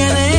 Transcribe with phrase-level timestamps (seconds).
[0.00, 0.29] tiene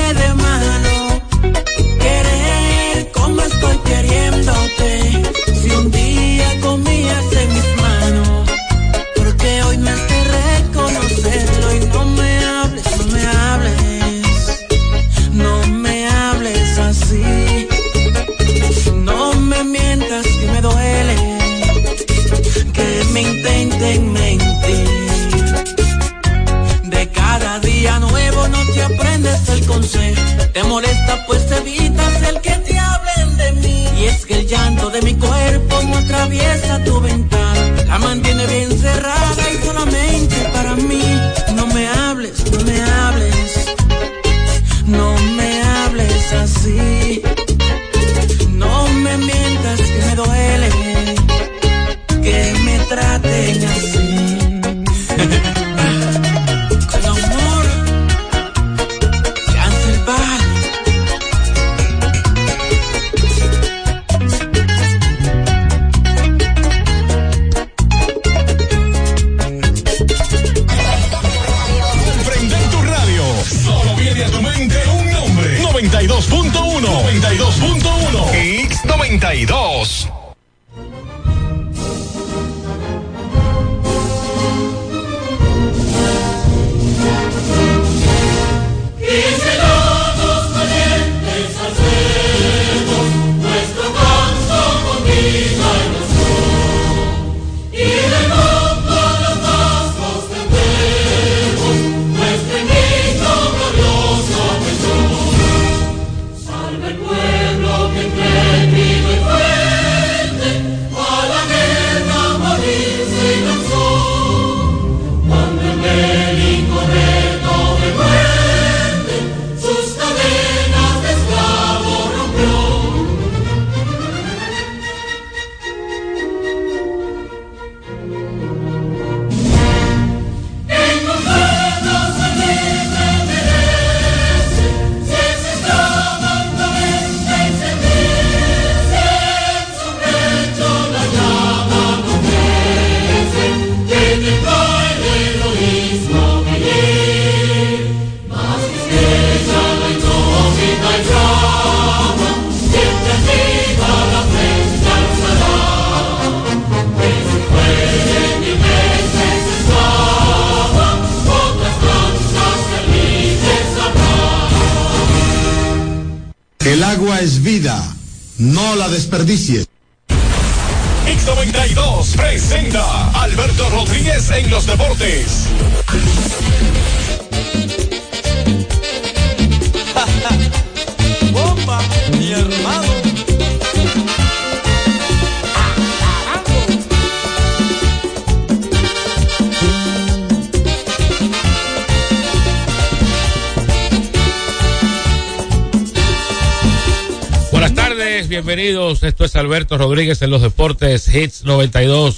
[199.04, 202.18] Esto es Alberto Rodríguez en los deportes Hits 92,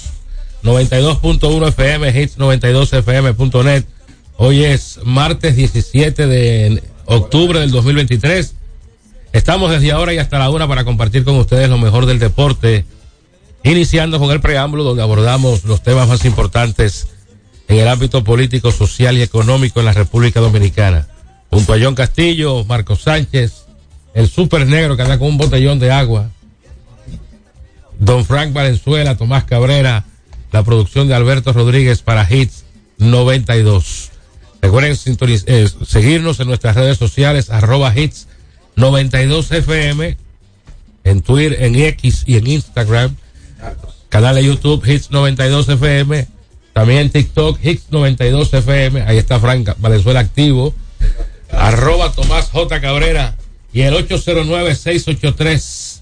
[0.62, 3.84] 92.1 FM, Hits 92 FM.net.
[4.36, 8.54] Hoy es martes 17 de octubre del 2023.
[9.32, 12.84] Estamos desde ahora y hasta la una para compartir con ustedes lo mejor del deporte,
[13.62, 17.08] iniciando con el preámbulo donde abordamos los temas más importantes
[17.66, 21.08] en el ámbito político, social y económico en la República Dominicana.
[21.48, 23.64] Junto a John Castillo, Marcos Sánchez,
[24.12, 26.30] el super negro que anda con un botellón de agua,
[27.98, 30.04] Don Frank Valenzuela, Tomás Cabrera,
[30.52, 32.64] la producción de Alberto Rodríguez para Hits
[32.98, 34.10] 92.
[34.62, 34.96] Recuerden
[35.46, 38.28] eh, seguirnos en nuestras redes sociales, arroba hits
[38.76, 40.16] 92 FM,
[41.04, 43.14] en Twitter, en X y en Instagram.
[44.08, 46.26] Canal de YouTube Hits 92 FM,
[46.72, 50.74] también TikTok Hits 92 FM, ahí está Frank Valenzuela activo,
[51.50, 52.80] arroba Tomás J.
[52.80, 53.36] Cabrera
[53.72, 56.00] y el 809-683.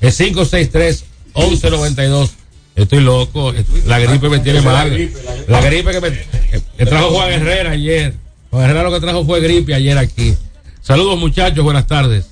[0.00, 1.04] 563
[1.34, 2.30] 1192.
[2.76, 3.52] Estoy loco.
[3.86, 5.10] La gripe me tiene mal.
[5.48, 8.14] La gripe, que me, trajo Juan Herrera ayer.
[8.50, 10.34] Juan Herrera lo que trajo fue gripe ayer aquí.
[10.80, 12.26] Saludos muchachos, buenas tardes.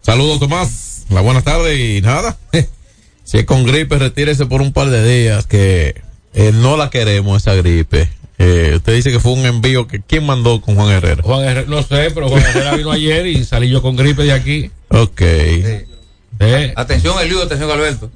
[0.00, 1.04] Saludos Tomás.
[1.10, 2.36] La buenas tardes y nada.
[3.24, 6.02] Si es con gripe, retírese por un par de días que
[6.34, 8.10] eh, no la queremos esa gripe.
[8.38, 11.22] Eh, usted dice que fue un envío que quién mandó con Juan Herrera.
[11.22, 14.32] Juan Herrera, no sé, pero Juan Herrera vino ayer y salí yo con gripe de
[14.32, 14.70] aquí.
[14.88, 15.22] Ok.
[15.22, 16.72] Sí.
[16.74, 18.10] Atención, Eliud, atención, Alberto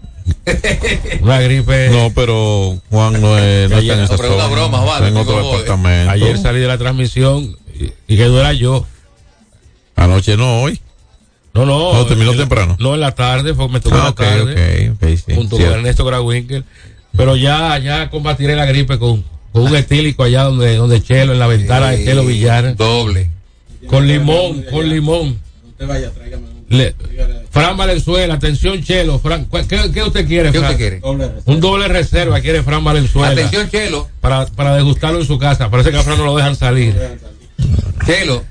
[1.21, 1.89] una gripe.
[1.91, 5.39] No, pero Juan no, es, no está en esa zona, broma, vale, está en otro
[5.39, 6.11] digo, departamento.
[6.13, 8.87] Ayer salí de la transmisión y, y que yo.
[9.95, 10.81] Anoche no, hoy.
[11.55, 11.95] No, no.
[11.95, 12.77] No, terminó en temprano.
[12.79, 14.93] No, en la tarde, fue, me tocó Ah, la tarde.
[15.17, 15.35] sí.
[15.35, 15.73] junto cierto.
[15.73, 16.65] con Ernesto Grawinkel.
[17.17, 21.39] Pero ya, ya combatiré la gripe con, con un etílico allá donde, donde Chelo, en
[21.39, 22.77] la ventana de Chelo Villar.
[22.77, 23.31] Doble.
[23.87, 25.39] Con limón, con limón.
[26.69, 26.95] Le-
[27.51, 29.19] Fran Valenzuela, atención Chelo.
[29.19, 30.73] Fran, ¿cuál- ¿qué, qué usted quiere, ¿Qué Fran?
[30.73, 31.01] usted quiere?
[31.47, 33.31] Un doble reserva quiere Fran Valenzuela.
[33.33, 34.09] Atención, Chelo.
[34.21, 35.71] Para, para degustarlo en su casa.
[35.71, 36.95] Parece que a Fran no lo dejan salir.
[38.05, 38.45] Chelo.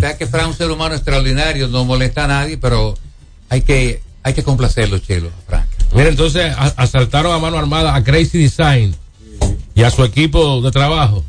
[0.00, 2.94] Sabes que Fran es un ser humano extraordinario, no molesta a nadie, pero
[3.48, 5.66] hay que, hay que complacerlo, Chelo, Frank.
[5.92, 8.94] Mira, entonces a- asaltaron a mano armada a Crazy Design
[9.74, 11.24] y a su equipo de trabajo.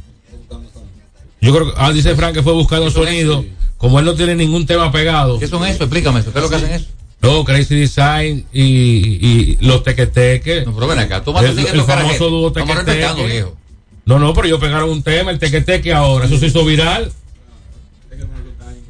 [1.41, 3.43] Yo creo que, ah, dice Frank que fue buscando sonido.
[3.77, 5.39] Como él no tiene ningún tema pegado.
[5.39, 5.83] ¿Qué son eso?
[5.83, 6.31] Explícame eso.
[6.31, 6.85] ¿Qué es lo que hacen eso?
[7.21, 10.65] No, Crazy Design y, y los tequeteques.
[10.65, 11.23] No, pero ven acá.
[11.23, 13.25] Tú el, tienes que el a famoso dúo tequeteque.
[13.25, 13.55] viejo.
[14.05, 16.25] No, no, pero ellos pegaron un tema, el tequeteque ahora.
[16.25, 17.11] Eso se hizo viral.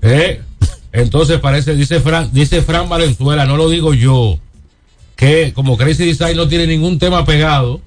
[0.01, 0.41] ¿Eh?
[0.91, 4.39] Entonces parece, dice Fran, dice Fran Valenzuela, no lo digo yo,
[5.15, 7.81] que como Crazy Design no tiene ningún tema pegado,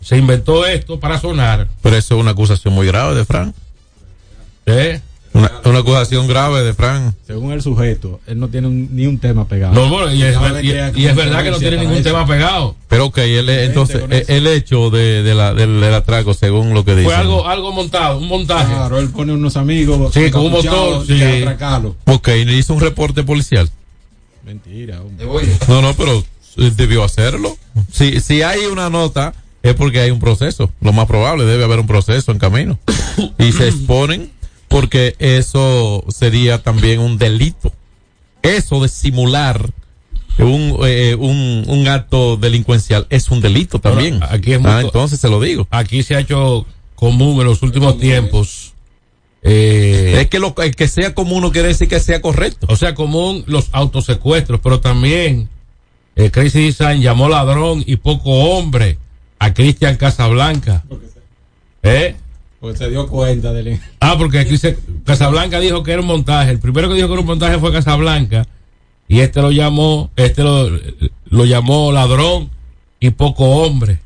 [0.00, 1.68] se inventó esto para sonar.
[1.82, 3.54] Pero eso es una acusación muy grave de Fran.
[4.66, 5.00] ¿Eh?
[5.36, 7.14] Una, una acusación grave de Fran.
[7.26, 9.74] Según el sujeto, él no tiene un- ni un tema pegado.
[9.74, 12.04] No, bueno, y es, y- y verdad que no tiene ningún eso.
[12.04, 12.74] tema pegado.
[12.88, 14.32] Pero ok, él, entonces, con eh, eso.
[14.32, 17.04] el hecho de, de la, del, del atraco, según lo que dice.
[17.04, 18.72] Fue algo, algo montado, un montaje.
[18.72, 20.14] Claro, él pone unos amigos.
[20.14, 21.22] Sí, con un motor, y sí.
[21.22, 21.96] atracarlo.
[22.06, 23.68] Ok, le hizo un reporte policial.
[24.44, 25.16] Mentira, hombre.
[25.18, 25.44] Te voy.
[25.68, 26.24] No, no, pero
[26.56, 27.56] eh, debió hacerlo.
[27.92, 30.70] Si, si hay una nota, es porque hay un proceso.
[30.80, 32.78] Lo más probable, debe haber un proceso en camino.
[33.38, 34.30] Y se exponen
[34.76, 37.72] porque eso sería también un delito.
[38.42, 39.70] Eso de simular
[40.38, 44.18] un, eh, un, un acto delincuencial es un delito también.
[44.18, 45.66] Bueno, aquí es ah, muy- entonces se lo digo.
[45.70, 48.74] Aquí se ha hecho común en los últimos tiempos.
[49.42, 52.66] eh, Es que lo el que sea común no quiere decir que sea correcto.
[52.68, 55.48] o sea, común los autosecuestros, pero también
[56.16, 58.98] eh, Crazy Design llamó ladrón y poco hombre
[59.38, 60.84] a Cristian Casablanca.
[61.82, 62.14] ¿Eh?
[62.60, 63.78] Porque se dio cuenta del.
[64.00, 66.50] Ah, porque aquí se- Casablanca dijo que era un montaje.
[66.50, 68.46] El primero que dijo que era un montaje fue Casablanca.
[69.08, 70.68] Y este lo llamó, este lo,
[71.26, 72.50] lo llamó ladrón
[72.98, 74.00] y poco hombre.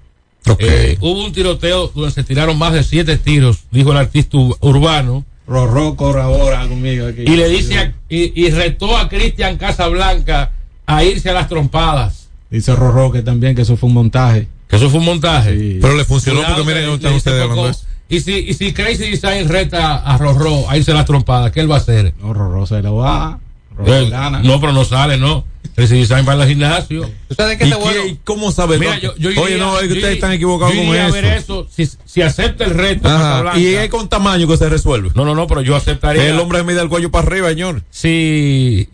[0.46, 0.60] Ok.
[0.60, 4.56] Eh, hubo un tiroteo donde se tiraron más de siete tiros, dijo el artista ur-
[4.60, 5.24] urbano.
[5.46, 7.22] Rorró colabora conmigo aquí.
[7.22, 10.52] Y le dice a- y, y retó a Cristian Casablanca
[10.86, 12.28] a irse a las trompadas.
[12.50, 14.48] Dice Rorró que también que eso fue un montaje.
[14.68, 15.56] Que eso fue un montaje.
[15.58, 15.78] Sí.
[15.80, 17.84] Pero le funcionó Cuidado porque que miren, están ustedes hablando de eso.
[18.10, 21.60] Y si, y si Crazy Design reta a Rorró a irse a las trompadas, ¿qué
[21.60, 22.12] él va a hacer?
[22.20, 23.38] No, Rorró se lo va.
[23.76, 24.40] Rorró gana.
[24.42, 25.44] no, pero no sale, no.
[25.76, 27.08] Crazy Design va al gimnasio.
[27.28, 28.02] ¿Tú sabes qué ¿Y bueno?
[28.24, 28.78] cómo sabe?
[28.78, 31.14] Mira, yo, yo Oye, iría- no, es que ustedes están equivocados con iría a eso.
[31.14, 31.68] ver eso.
[31.70, 33.08] Si, si acepta el reto.
[33.56, 35.10] Y es con tamaño que se resuelve.
[35.14, 36.28] No, no, no, pero yo aceptaría.
[36.28, 37.82] El hombre mide el cuello para arriba, señor.
[37.90, 38.88] si,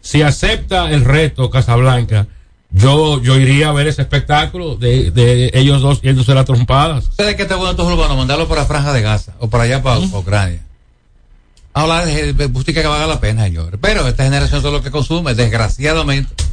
[0.00, 2.26] si acepta el reto Casablanca,
[2.76, 7.08] yo, yo iría a ver ese espectáculo de, de ellos dos yéndose las trompadas.
[7.16, 8.16] ¿Sabes qué está bueno estos urbanos?
[8.16, 10.60] Mandarlo para Franja de Gaza o para allá, para, para Ucrania.
[11.72, 13.78] Hablar de, de que valga la pena, señor.
[13.80, 16.43] Pero esta generación es lo que consume, desgraciadamente.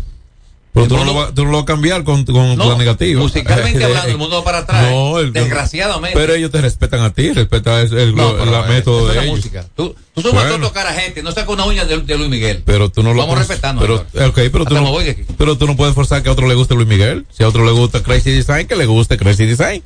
[0.74, 2.78] Pero tú no, lo, vas- tú no lo vas a cambiar con, con No, la
[2.78, 3.22] negativa.
[3.22, 4.90] musicalmente hablando, el mundo va para atrás.
[4.90, 6.18] No, el- desgraciadamente.
[6.18, 9.24] Pero ellos te respetan a ti, respetan el, el- No, pero, la método de la
[9.24, 9.36] ellos.
[9.36, 9.66] música.
[9.76, 10.56] Tú, tú subes Bueno.
[10.56, 12.64] a tocar a gente, no sacas una uña de, de Luis Miguel.
[12.66, 14.30] Pero tú no lo Vamos respetando, Pero, señor.
[14.30, 15.24] ok, pero, tú no, voy de aquí.
[15.38, 17.26] pero tú no puedes forzar que a otro le guste Luis Miguel.
[17.32, 19.84] Si a otro le gusta Crazy Design, que le guste Crazy Design.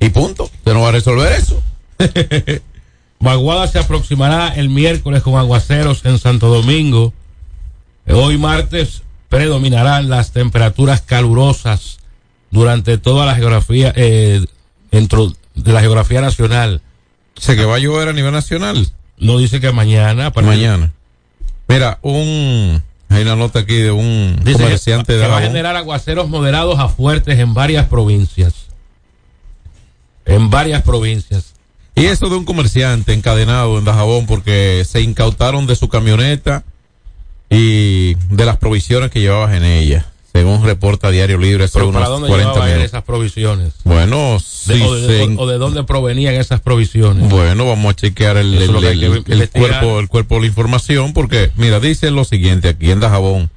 [0.00, 0.44] Y punto.
[0.44, 1.62] Usted no va a resolver eso.
[3.20, 7.12] Vaguada se aproximará el miércoles con aguaceros en Santo Domingo.
[8.08, 9.02] Hoy martes
[9.34, 11.98] predominarán las temperaturas calurosas
[12.52, 14.44] durante toda la geografía, eh,
[14.92, 16.80] dentro de la geografía nacional.
[17.36, 18.88] Sea, que va a llover a nivel nacional.
[19.18, 20.26] No dice que mañana.
[20.26, 20.92] a partir- Mañana.
[21.66, 22.80] Mira, un.
[23.08, 26.28] Hay una nota aquí de un Dice que, comerciante que de va a generar aguaceros
[26.28, 28.54] moderados a fuertes en varias provincias.
[30.26, 31.54] En varias provincias.
[31.96, 36.64] Y eso de un comerciante encadenado en Dajabón porque se incautaron de su camioneta
[37.54, 40.06] y de las provisiones que llevabas en ella.
[40.32, 42.88] Según reporta Diario Libre hace Pero ¿para unos dónde 40 llevaban minutos.
[42.90, 43.72] esas provisiones?
[43.84, 44.32] Bueno,
[44.66, 47.28] De- sí, o, de, se o- in- o de dónde provenían esas provisiones?
[47.28, 48.56] Bueno, vamos a chequear el,
[49.52, 53.48] cuerpo, el cuerpo de la información, porque, mira, dice lo siguiente aquí en Dajabón.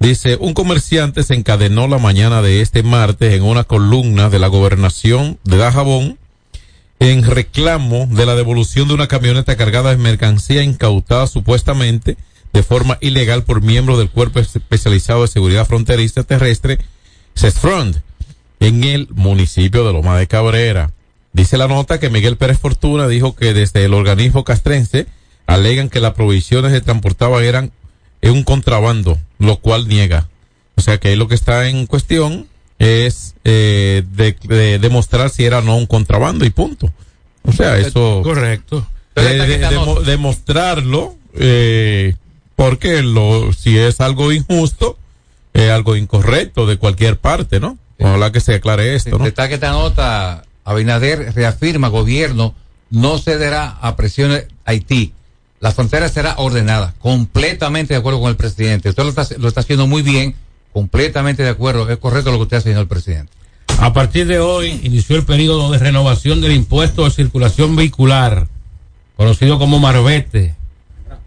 [0.00, 4.48] Dice, un comerciante se encadenó la mañana de este martes en una columna de la
[4.48, 6.18] gobernación de Dajabón
[6.98, 12.16] en reclamo de la devolución de una camioneta cargada de mercancía incautada supuestamente
[12.52, 16.78] de forma ilegal por miembros del Cuerpo Especializado de Seguridad Fronteriza Terrestre,
[17.36, 17.98] CESFRONT,
[18.60, 20.90] en el municipio de Loma de Cabrera.
[21.32, 25.06] Dice la nota que Miguel Pérez Fortuna dijo que desde el organismo castrense
[25.46, 27.72] alegan que las provisiones que transportaban eran
[28.22, 30.28] un contrabando, lo cual niega.
[30.76, 35.44] O sea que ahí lo que está en cuestión es eh, de, de demostrar si
[35.44, 36.92] era o no un contrabando y punto.
[37.42, 38.86] O sea, eso Correcto.
[39.14, 42.14] De, de- demostrarlo eh,
[42.60, 44.98] porque lo si es algo injusto
[45.54, 49.54] es algo incorrecto de cualquier parte no ojalá que se aclare esto no Está que
[49.54, 52.54] esta nota, Abinader reafirma, gobierno
[52.90, 55.14] no cederá a presiones Haití.
[55.58, 58.90] La frontera será ordenada, completamente de acuerdo con el presidente.
[58.90, 60.34] Usted lo está, lo está haciendo muy bien,
[60.72, 61.88] completamente de acuerdo.
[61.88, 63.32] Es correcto lo que usted hace, señor presidente.
[63.78, 68.48] A partir de hoy inició el periodo de renovación del impuesto de circulación vehicular,
[69.16, 70.56] conocido como Marbete,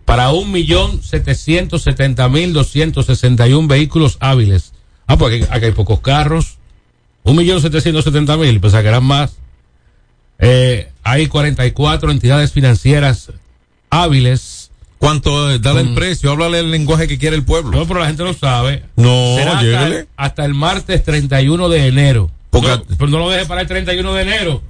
[0.06, 4.74] para un millón setecientos setenta mil doscientos sesenta y un vehículos hábiles.
[5.08, 6.58] Ah, pues aquí, aquí hay pocos carros.
[7.24, 9.38] Un millón setecientos setenta mil, pensaba que eran más.
[10.40, 13.32] Eh, hay 44 entidades financieras
[13.90, 14.72] hábiles.
[14.98, 18.08] cuánto eh, dale el precio háblale el lenguaje que quiere el pueblo No, pero la
[18.08, 18.84] gente lo sabe.
[18.96, 22.32] no Será hasta, el, hasta el martes 31 de enero.
[22.50, 24.62] Porque- no, pero no lo deje para el 31 de enero.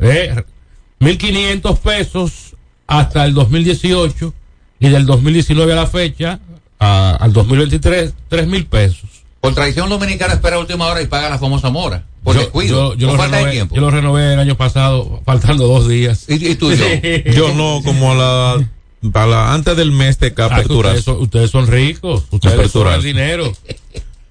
[0.00, 0.34] Eh,
[1.00, 2.54] 1.500 pesos
[2.86, 4.32] hasta el 2018
[4.80, 6.38] y del 2019 a la fecha,
[6.78, 9.08] a- al 2023, 3.000 pesos.
[9.40, 12.04] Por tradición dominicana espera última hora y paga la famosa mora.
[12.24, 12.94] Por yo, descuido.
[12.94, 13.74] yo- yo por lo falta de renové, tiempo.
[13.76, 16.24] yo lo renové el año pasado, faltando dos días.
[16.28, 16.84] ¿Y, y tú y yo?
[17.32, 18.52] yo no como a la,
[19.22, 22.94] a la antes del mes de Ah, que ustedes, son, ustedes son ricos, ustedes Aperturas.
[22.96, 23.52] son el dinero.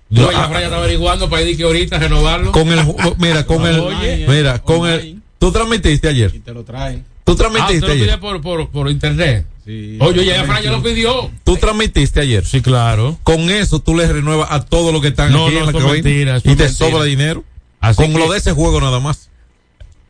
[0.10, 2.52] Yo ya Fran está averiguando para ir que ahorita renovarlo.
[2.52, 2.86] con el
[3.18, 4.26] mira con el Oye.
[4.28, 7.06] mira con el tú transmitiste ayer Y te lo traen.
[7.26, 9.46] Tú ah, transmitiste lo pide ayer por, por, por internet.
[9.66, 9.98] Sí.
[10.00, 11.30] Oye, ya Fran ya lo pidió.
[11.44, 13.18] tú transmitiste ayer Sí, claro.
[13.24, 15.72] con eso tú les renuevas a todos los que están No, aquí no, en la
[15.74, 16.70] cabina mentira, y te mentira.
[16.70, 17.44] sobra dinero
[17.82, 19.30] Así con que, lo de ese juego nada más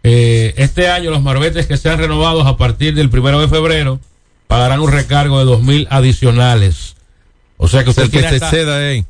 [0.03, 3.99] eh, este año los marbetes que sean renovados a partir del primero de febrero
[4.47, 6.95] pagarán un recargo de dos mil adicionales.
[7.57, 9.05] O sea que usted que tiene, se hasta, ceda ahí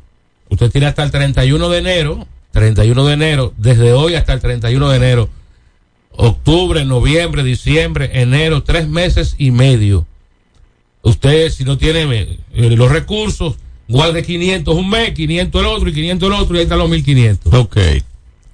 [0.50, 4.90] usted tiene hasta el 31 de enero, 31 de enero, desde hoy hasta el 31
[4.90, 5.30] de enero,
[6.18, 10.06] octubre, noviembre, diciembre, enero, tres meses y medio.
[11.02, 12.04] Usted, si no tiene
[12.54, 13.56] eh, los recursos,
[13.88, 16.90] guarde 500 un mes, 500 el otro y 500 el otro y ahí están los
[16.90, 17.54] 1500.
[17.54, 17.78] ok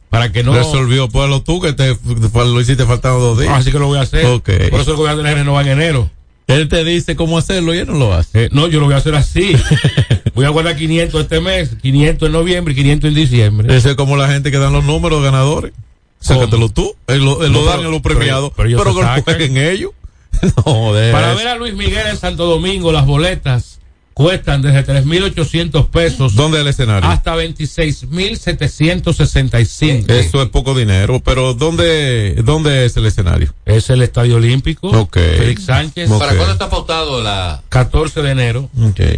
[0.09, 0.53] Para que no...
[0.53, 1.95] resolvió pues tú que te
[2.33, 4.25] lo hiciste faltando dos días Ah, Así que lo voy a hacer.
[4.69, 6.09] Por eso a tener que renovar en enero.
[6.47, 8.95] él te dice cómo hacerlo y él no lo hace Eh, no, yo lo voy
[8.95, 9.55] a hacer así.
[10.35, 13.75] voy a guardar 500 este mes, 500 en noviembre y 500 en diciembre.
[13.77, 15.71] Ese es como la gente que dan los números ganadores.
[16.21, 16.95] Sácatelo tú.
[17.07, 18.51] Él lo, él lo No, dan pero- a los pero- premiados.
[18.55, 19.91] pero Pero, se que jueguen ellos.
[20.65, 21.37] no, de Para eso.
[21.37, 23.79] ver a Luis Miguel en Santo Domingo, las boletas
[24.13, 27.09] cuestan desde 3.800 pesos ¿Dónde es el escenario?
[27.09, 30.09] hasta 26.765.
[30.11, 33.53] Eso es poco dinero, pero ¿dónde, dónde es el escenario?
[33.65, 34.89] Es el Estadio Olímpico.
[34.89, 35.15] Ok.
[35.17, 36.09] Félix Sánchez.
[36.09, 37.61] ¿Para cuándo está pautado la...?
[37.69, 38.69] 14 de enero.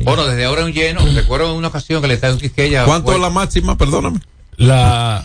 [0.03, 1.01] Bueno, desde ahora un lleno.
[1.13, 2.85] Recuerdo en una ocasión que le estaba en Quisqueya.
[2.85, 3.77] ¿Cuánto fue- es la máxima?
[3.77, 4.19] Perdóname.
[4.57, 5.23] La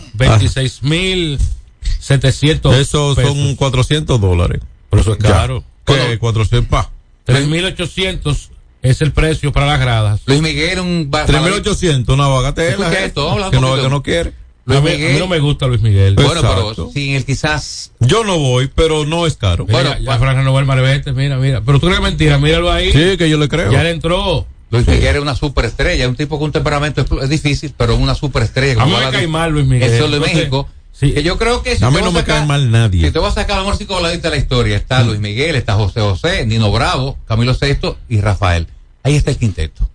[2.09, 3.33] 26.700 Eso pesos.
[3.37, 4.61] son 400 dólares.
[4.89, 5.63] Pero eso es caro.
[5.85, 6.17] ¿Qué?
[6.19, 6.89] 400, pa.
[7.27, 8.49] 3.800
[8.81, 10.21] es el precio para las gradas.
[10.25, 11.11] Luis Miguel, un...
[11.11, 12.91] ba- 3800, una bagatela.
[12.93, 14.33] Eh, esto, habla que no, que no quiere.
[14.65, 15.13] Luis a, mí, a Miguel.
[15.13, 16.15] mí no me gusta Luis Miguel.
[16.15, 16.73] Bueno, Exacto.
[16.75, 17.91] pero sin el quizás...
[17.99, 19.65] Yo no voy, pero no es caro.
[19.65, 21.61] Mira, bueno, ya pa- Fran renovó el Marbete, mira, mira.
[21.65, 22.91] Pero tú crees es mentira, míralo ahí.
[22.91, 23.71] Sí, que yo le creo.
[23.71, 24.45] Ya le entró.
[24.71, 28.83] Luis Miguel es una superestrella, un tipo con un temperamento es difícil, pero una superestrella.
[28.83, 29.91] A mí me cae mal Luis Miguel.
[29.91, 30.69] Eso es de Entonces, México.
[30.99, 31.13] Sí.
[31.13, 33.05] Que yo creo que si no me sacar- cae mal nadie.
[33.05, 33.77] Si te vas a sacar a lo mejor
[34.21, 38.67] de la historia, está Luis Miguel, está José José, Nino Bravo, Camilo VI y Rafael.
[39.03, 39.89] Ahí está el quinteto.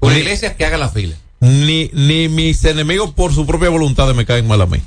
[0.00, 1.16] Una Ni- iglesia que haga la fila.
[1.40, 4.80] Ni, ni mis enemigos por su propia voluntad me caen mal a mí.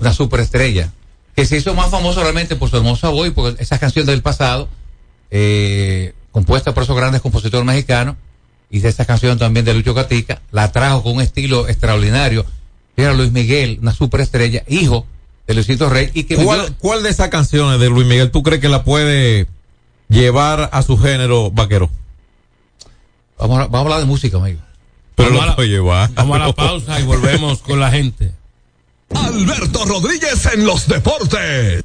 [0.00, 0.92] Una superestrella.
[1.34, 4.22] Que se hizo más famoso realmente por su hermosa voz y por esas canciones del
[4.22, 4.68] pasado,
[5.30, 8.16] eh, compuestas por esos grandes compositores mexicanos,
[8.70, 12.44] y de esa canción también de Lucho Gatica, la trajo con un estilo extraordinario.
[12.98, 15.06] Era Luis Miguel, una superestrella, hijo
[15.46, 18.42] de Luisito Rey, y que vivió- ¿Cuál, ¿Cuál de esas canciones de Luis Miguel tú
[18.42, 19.46] crees que la puede
[20.08, 21.90] llevar a su género vaquero?
[23.38, 24.60] Vamos a, vamos a hablar de música, amigo.
[25.14, 26.10] Pero Vamos a lo la- puede llevar.
[26.14, 28.32] Vamos a la pausa y volvemos con la gente.
[29.14, 31.84] Alberto Rodríguez en los deportes.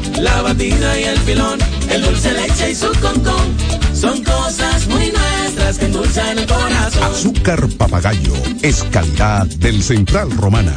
[0.19, 3.55] la batida y el filón, el dulce leche y su concón.
[3.93, 7.03] Son cosas muy nuestras que endulzan el corazón.
[7.03, 10.73] Azúcar papagayo es calidad del Central Romana.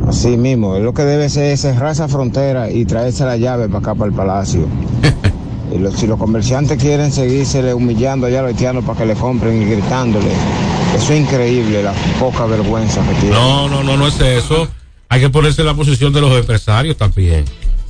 [0.08, 3.78] Así mismo, lo que debe ser es cerrar esa frontera y traerse la llave para
[3.80, 4.66] acá, para el palacio.
[5.74, 9.14] y los- si los comerciantes quieren seguirse humillando allá a los haitianos para que le
[9.14, 10.28] compren y gritándole,
[10.96, 13.32] eso es increíble, la poca vergüenza que tienen.
[13.32, 14.68] No, no, no, no es eso.
[15.08, 17.44] Hay que ponerse en la posición de los empresarios también.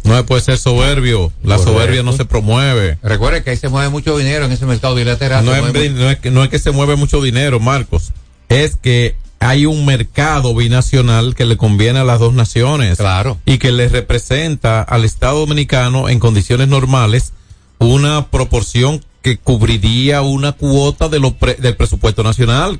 [0.04, 1.32] No se puede ser soberbio.
[1.42, 1.72] La Correcto.
[1.72, 2.98] soberbia no se promueve.
[3.02, 5.44] Recuerde que ahí se mueve mucho dinero en ese mercado bilateral.
[5.44, 8.12] No es, mueve no es que, no es que se mueve mucho dinero, Marcos.
[8.48, 12.98] Es que hay un mercado binacional que le conviene a las dos naciones.
[12.98, 13.38] Claro.
[13.46, 17.32] Y que le representa al Estado Dominicano en condiciones normales
[17.78, 22.78] una proporción que cubriría una cuota de lo pre- del presupuesto nacional.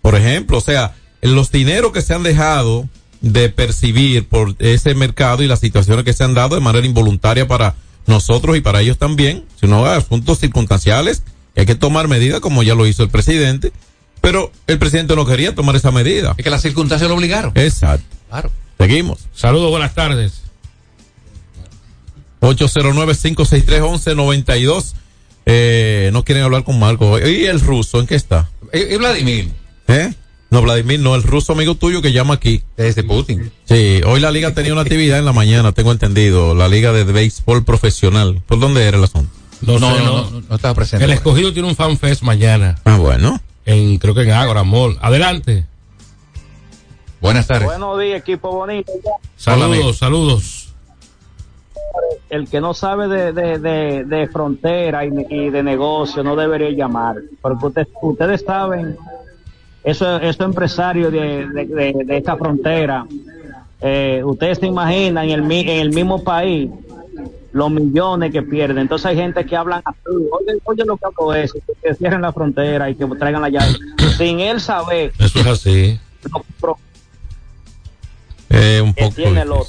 [0.00, 2.88] Por ejemplo, o sea, los dineros que se han dejado
[3.22, 7.48] de percibir por ese mercado y las situaciones que se han dado de manera involuntaria
[7.48, 7.74] para
[8.06, 11.22] nosotros y para ellos también, sino asuntos circunstanciales,
[11.56, 13.72] hay que tomar medidas como ya lo hizo el presidente,
[14.20, 16.34] pero el presidente no quería tomar esa medida.
[16.36, 17.52] Es que las circunstancias lo obligaron.
[17.54, 18.04] Exacto.
[18.28, 18.50] Claro.
[18.78, 19.20] Seguimos.
[19.34, 20.42] Saludos, buenas tardes.
[22.40, 24.94] 809-563-1192.
[25.46, 27.18] Eh, no quieren hablar con Marco.
[27.20, 28.50] ¿Y el ruso en qué está?
[28.72, 29.50] ¿Y, y Vladimir?
[29.86, 30.12] ¿Eh?
[30.52, 32.62] No, Vladimir, no, el ruso amigo tuyo que llama aquí.
[32.76, 33.50] Desde Putin.
[33.64, 36.54] Sí, hoy la liga tenía una actividad en la mañana, tengo entendido.
[36.54, 38.42] La liga de béisbol profesional.
[38.46, 39.30] ¿Por dónde era el asunto?
[39.62, 40.30] No, No, sé, no, no.
[40.30, 41.06] no, no estaba presente.
[41.06, 42.76] El escogido tiene un fanfest mañana.
[42.84, 43.40] Ah, bueno.
[43.64, 44.98] En, creo que en Ágora Mall.
[45.00, 45.64] Adelante.
[47.22, 47.64] Buenas tardes.
[47.66, 48.92] Buenos días, equipo bonito.
[49.36, 50.68] Saludos, saludos.
[52.28, 56.70] El que no sabe de, de, de, de frontera y, y de negocio no debería
[56.70, 58.96] llamar, porque usted- ustedes saben,
[59.84, 63.06] eso, esos empresarios de, de, de- de esta frontera,
[63.80, 66.70] eh, ustedes se imaginan en el, mi- en el mismo país
[67.52, 68.78] los millones que pierden.
[68.78, 72.32] Entonces hay gente que hablan así, oye, oye lo que hago es que cierren la
[72.32, 73.74] frontera y que traigan la llave,
[74.16, 76.00] sin él saber Eso es así.
[76.32, 76.78] lo pro-
[78.50, 79.14] Eh, un que poco.
[79.16, 79.66] tiene el otro.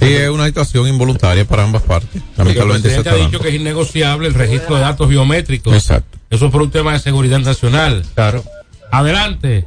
[0.00, 2.14] Sí, es una situación involuntaria para ambas partes.
[2.16, 5.74] El Lamentablemente se presidente está ha dicho que es innegociable el registro de datos biométricos.
[5.74, 6.18] Exacto.
[6.30, 8.02] Eso es por un tema de seguridad nacional.
[8.14, 8.42] Claro.
[8.90, 9.66] Adelante.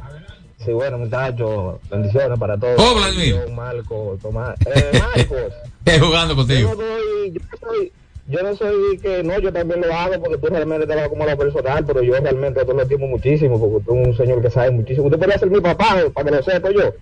[0.64, 2.76] Sí, bueno, muchachos, bendiciones para todos.
[2.78, 3.36] Oh, Vladimir.
[3.54, 4.56] Marco, Tomás.
[4.66, 5.52] Eh, Marcos.
[5.86, 6.70] Eh, jugando contigo.
[6.70, 7.92] Yo no, soy, yo, soy,
[8.28, 11.26] yo no soy que no, yo también lo hago porque tú realmente te vas como
[11.26, 14.48] lo personal, pero yo realmente te lo estimo muchísimo porque tú eres un señor que
[14.50, 15.04] sabe muchísimo.
[15.08, 16.94] Usted podría ser mi papá para que lo sepa yo.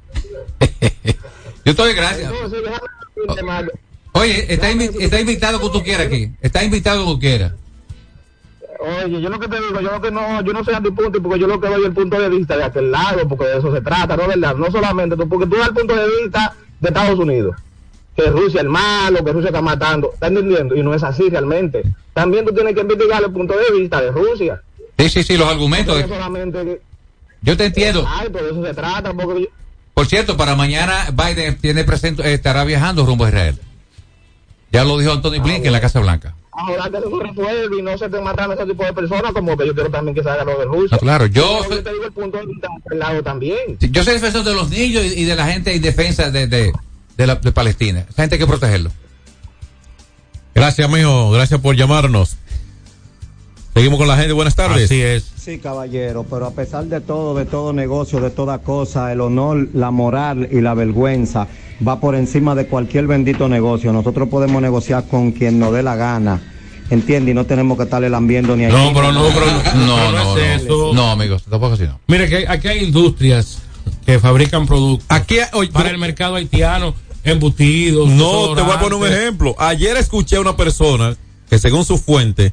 [1.64, 2.28] Yo estoy gracias.
[2.32, 3.70] Entonces, Marco,
[4.14, 6.32] Oye, está, invi- está invitado como tú quieras aquí.
[6.40, 7.52] Está invitado como quieras.
[8.82, 11.38] Oye, yo lo que te digo, yo lo que no, yo no soy antipunto porque
[11.38, 13.80] yo lo que doy el punto de vista de aquel lado, porque de eso se
[13.80, 14.56] trata, ¿no verdad?
[14.56, 17.54] No solamente tú, porque tú das el punto de vista de Estados Unidos,
[18.16, 20.74] que Rusia es el malo, que Rusia está matando, ¿estás entendiendo?
[20.74, 21.82] Y no es así realmente.
[22.12, 24.60] También tú tienes que investigar el punto de vista de Rusia.
[24.98, 26.00] Sí, sí, sí, los argumentos.
[26.00, 26.80] No solamente
[27.40, 28.04] Yo te entiendo.
[28.08, 29.48] Ay, por eso se trata, porque yo-
[29.94, 33.58] Por cierto, para mañana Biden tiene presente, estará viajando rumbo a Israel.
[34.70, 36.34] Ya lo dijo Anthony Blinken en la Casa Blanca.
[36.52, 39.56] Ahora que se resuelve y no se estén matando a ese tipo de personas, como
[39.56, 40.88] que yo quiero también que se haga lo de Rusia.
[40.92, 42.38] No, claro, yo yo te digo el punto
[42.92, 43.78] lado también.
[43.80, 46.72] Yo soy defensor de los niños y, de la gente en defensa de, de,
[47.16, 48.00] de, la- de Palestina.
[48.08, 48.90] Esa gente hay que protegerlo.
[50.54, 51.30] Gracias, mijo.
[51.30, 52.36] Gracias por llamarnos.
[53.74, 54.32] Seguimos con la gente.
[54.32, 54.84] Buenas tardes.
[54.84, 55.24] Así es.
[55.36, 59.68] Sí, caballero, pero a pesar de todo, de todo negocio, de toda cosa, el honor,
[59.72, 61.48] la moral y la vergüenza
[61.86, 63.92] va por encima de cualquier bendito negocio.
[63.92, 66.40] Nosotros podemos negociar con quien nos dé la gana,
[66.90, 67.30] ¿entiende?
[67.30, 70.38] Y no tenemos que estarle lambiendo ni a No, pero no, pero no, No, no,
[70.38, 70.92] es eso.
[70.92, 71.98] No, amigos, tampoco así no.
[72.08, 73.58] Mire, que aquí hay industrias
[74.04, 75.36] que fabrican productos Aquí,
[75.72, 78.08] para el mercado haitiano, embutidos.
[78.10, 79.54] No, te voy a poner un ejemplo.
[79.58, 81.16] Ayer escuché a una persona
[81.48, 82.52] que según su fuente,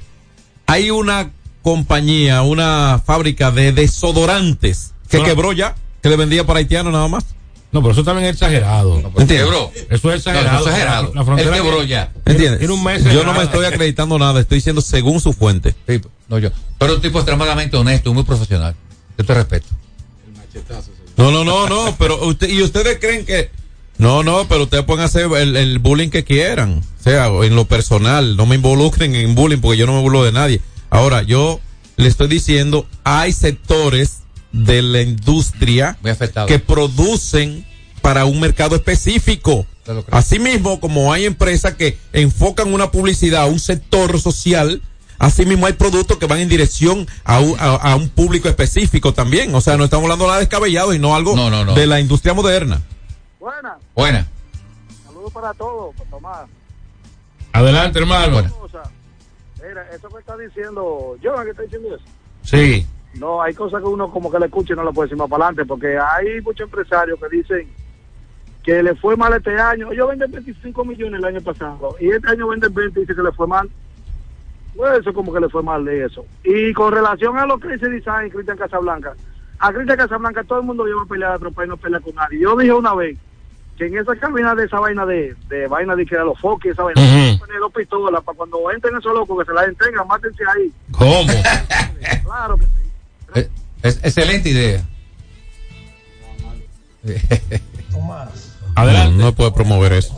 [0.70, 6.94] hay una compañía, una fábrica de desodorantes que quebró ya, que le vendía para haitianos
[6.94, 7.26] nada más.
[7.72, 8.98] No, pero eso también es exagerado.
[8.98, 9.44] ¿Entiendes?
[9.44, 9.72] Quebró.
[9.90, 10.54] Eso es exagerado.
[10.54, 11.12] No, eso es exagerado.
[11.14, 12.12] La frontera Él quebró ya.
[12.26, 12.60] ¿Entiendes?
[12.60, 15.76] Tiene un mes Yo no me estoy acreditando nada, estoy diciendo según su fuente.
[15.88, 16.50] Sí, no yo.
[16.80, 18.76] Pero un tipo extremadamente honesto, muy profesional.
[19.18, 19.68] Yo te respeto.
[21.18, 23.52] No, no, no, no, pero usted, y ustedes creen que...
[24.00, 26.82] No, no, pero ustedes pueden hacer el, el bullying que quieran.
[27.00, 30.24] O sea, en lo personal, no me involucren en bullying porque yo no me burlo
[30.24, 30.62] de nadie.
[30.90, 31.60] Ahora, yo
[31.98, 34.20] le estoy diciendo, hay sectores
[34.54, 35.98] de la industria
[36.48, 37.66] que producen
[38.02, 39.68] para un mercado específico.
[40.12, 44.82] Asimismo, como hay empresas que enfocan una publicidad a un sector social,
[45.18, 49.54] asimismo hay productos que van en dirección a un, a, a un público específico también.
[49.56, 51.74] O sea, no estamos hablando nada descabellado y no algo No, no, no.
[51.74, 52.82] de la industria moderna.
[53.40, 54.28] Buena, Buena.
[55.06, 56.50] saludos para todos, para Tomás.
[57.54, 58.44] Adelante, hermano.
[59.66, 62.06] Mira, eso que está diciendo, yo que está diciendo eso.
[62.44, 62.86] Sí.
[63.16, 65.30] No, hay cosas que uno como que le escucha y no le puede decir más
[65.30, 67.70] para adelante, porque hay muchos empresarios que dicen
[68.64, 69.92] que le fue mal este año.
[69.92, 73.24] Ellos venden 25 millones el año pasado y este año venden 20 y dice que
[73.24, 73.70] le fue mal.
[74.76, 76.26] Pues eso como que le fue mal de eso.
[76.44, 79.16] Y con relación a lo que dice Design, Cristian Casablanca,
[79.58, 82.16] a Cristian Casablanca todo el mundo lleva a pelear a tropa y no pelea con
[82.16, 82.40] nadie.
[82.40, 83.18] Yo dije una vez
[83.80, 86.74] que en esa cabina de esa vaina de, de vaina de que era los foques,
[86.74, 87.40] esa vaina, Ujú.
[87.40, 90.72] poner dos pistolas para cuando entren esos locos que se las entregan, mátense ahí.
[90.92, 91.32] ¿Cómo?
[92.24, 92.70] Claro que sí.
[93.36, 93.50] Eh,
[93.82, 94.86] Es, excelente idea.
[98.76, 99.18] Adelante.
[99.18, 100.14] No, no puede promover eso.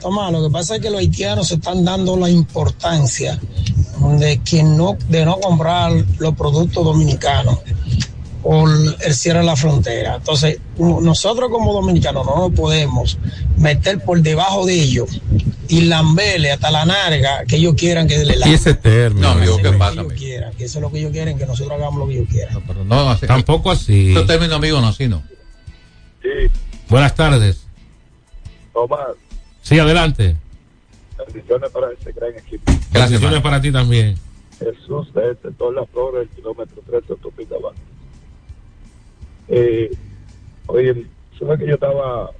[0.00, 3.38] Tomás, lo que pasa es que los haitianos se están dando la importancia
[4.18, 7.58] de que no, de no comprar los productos dominicanos
[8.46, 8.70] por
[9.04, 10.14] el cierre de la frontera.
[10.16, 13.18] Entonces, nosotros como dominicanos no nos podemos
[13.58, 15.20] meter por debajo de ellos
[15.68, 19.26] y lamberle hasta la narga que ellos quieran que le Y ese término.
[19.26, 20.20] No, amigo, Eso ¿qué es lo pasa, que ellos amigo?
[20.20, 22.62] quieran, que eso es lo que ellos quieren, que nosotros hagamos lo que ellos quieran.
[22.64, 24.12] Pero no, así- Tampoco así.
[24.12, 25.24] Esos términos amigos no, así no.
[26.22, 26.28] Sí,
[26.88, 27.66] Buenas tardes.
[28.72, 29.00] Tomás,
[29.62, 30.36] Sí, adelante.
[31.26, 32.62] bendiciones para ese gran equipo.
[32.66, 34.14] Gracias, Bendiciones para ti también.
[34.60, 37.74] Jesús de este, todas las flores del kilómetro 3 de autopista abajo.
[39.48, 39.90] Eh,
[40.66, 41.06] oye,
[41.38, 42.30] que yo estaba,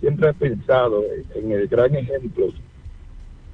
[0.00, 1.02] siempre pensado
[1.34, 2.46] en, el gran ejemplo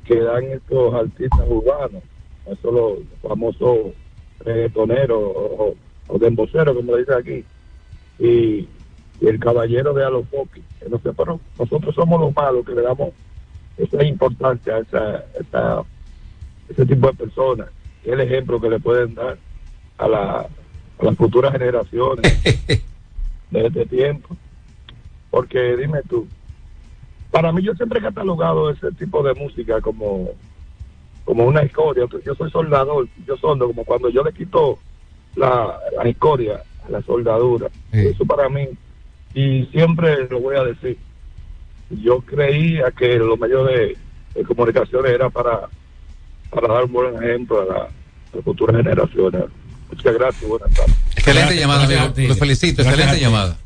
[0.04, 2.02] que dan estos artistas urbanos,
[2.46, 3.92] esos los famosos
[4.40, 5.74] reggaetoneros o,
[6.08, 7.44] o demboceros, como le dicen aquí,
[8.18, 8.68] y,
[9.20, 13.10] el caballero de Alofoque, que no sé, pero nosotros somos los malos que le damos
[13.76, 15.82] esa importancia a esa, esa,
[16.70, 17.68] ese tipo de personas,
[18.02, 19.36] el ejemplo que le pueden dar
[19.98, 20.48] a, la,
[20.98, 22.32] a las futuras generaciones
[23.50, 24.36] de este tiempo.
[25.30, 26.26] Porque dime tú,
[27.30, 30.30] para mí yo siempre he catalogado ese tipo de música como,
[31.24, 32.04] como una escoria.
[32.24, 34.78] Yo soy soldador, yo soldo como cuando yo le quito
[35.36, 37.68] la, la escoria a la soldadura.
[37.92, 38.68] Eso para mí,
[39.34, 40.98] y siempre lo voy a decir,
[41.90, 43.96] yo creía que lo medio de,
[44.34, 45.68] de comunicaciones era para,
[46.50, 49.44] para dar un buen ejemplo a, la- a las futuras generaciones.
[49.88, 50.96] Muchas gracias, buenas tardes.
[51.16, 52.12] Excelente Gracias, llamada, gracias amigo.
[52.12, 52.26] a ti.
[52.26, 53.56] Lo felicito, Gracias excelente llamada.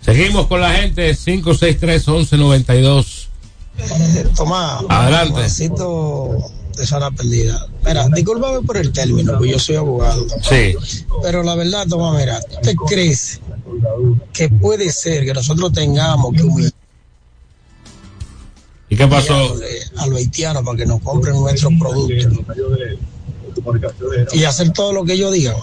[0.00, 3.26] Seguimos con la gente 563-1192.
[4.36, 5.42] Tomás, Adelante.
[6.76, 7.66] De Zona Perdida.
[7.84, 10.24] Mira, discúlpame por el término, porque yo soy abogado.
[10.48, 10.74] Sí.
[11.22, 13.40] Pero la verdad, Tomás, mira, ¿tú te crees
[14.32, 16.72] que puede ser que nosotros tengamos que humillar
[18.88, 19.54] ¿Y qué pasó?
[19.98, 22.38] a los haitianos para que nos compren nuestros productos
[24.32, 25.54] y hacer todo lo que ellos digan?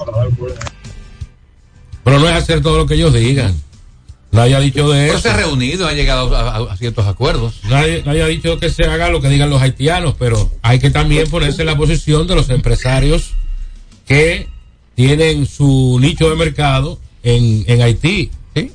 [2.04, 3.54] Pero no es hacer todo lo que ellos digan.
[4.32, 5.22] Nadie ha dicho de Pero eso.
[5.22, 7.62] se ha reunido, ha llegado a, a- a ciertos acuerdos.
[7.70, 10.90] Nadie, nadie ha dicho que se haga lo que digan los haitianos, pero hay que
[10.90, 13.32] también ponerse en la posición de los empresarios
[14.06, 14.48] que
[14.96, 18.32] tienen su nicho de mercado en, en Haití,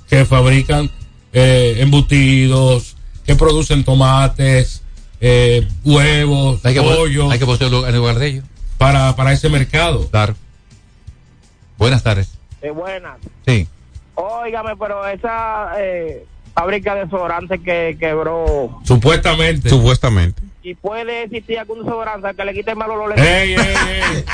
[0.09, 0.91] que fabrican
[1.33, 4.83] eh, embutidos, que producen tomates,
[5.21, 8.45] eh, huevos, Hay que, pollos, hay que ponerlo en lugar de ellos.
[8.83, 10.09] Para, para ese mercado.
[10.11, 10.35] Claro.
[11.79, 12.33] Buenas tardes.
[12.61, 13.19] Eh, buenas.
[13.47, 13.69] Sí.
[14.15, 19.69] Óigame, pero esa eh, fábrica de desodorante que quebró Supuestamente.
[19.69, 20.43] Supuestamente.
[20.63, 23.19] y puede existir algún desodorante que le quite mal olor.
[23.19, 24.25] Ey, ey, ey.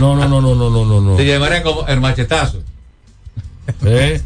[0.00, 1.00] No, no, no, no, no, no, no.
[1.00, 1.16] no.
[1.16, 2.62] Se llamaría como el machetazo.
[3.84, 4.20] ¿Eh?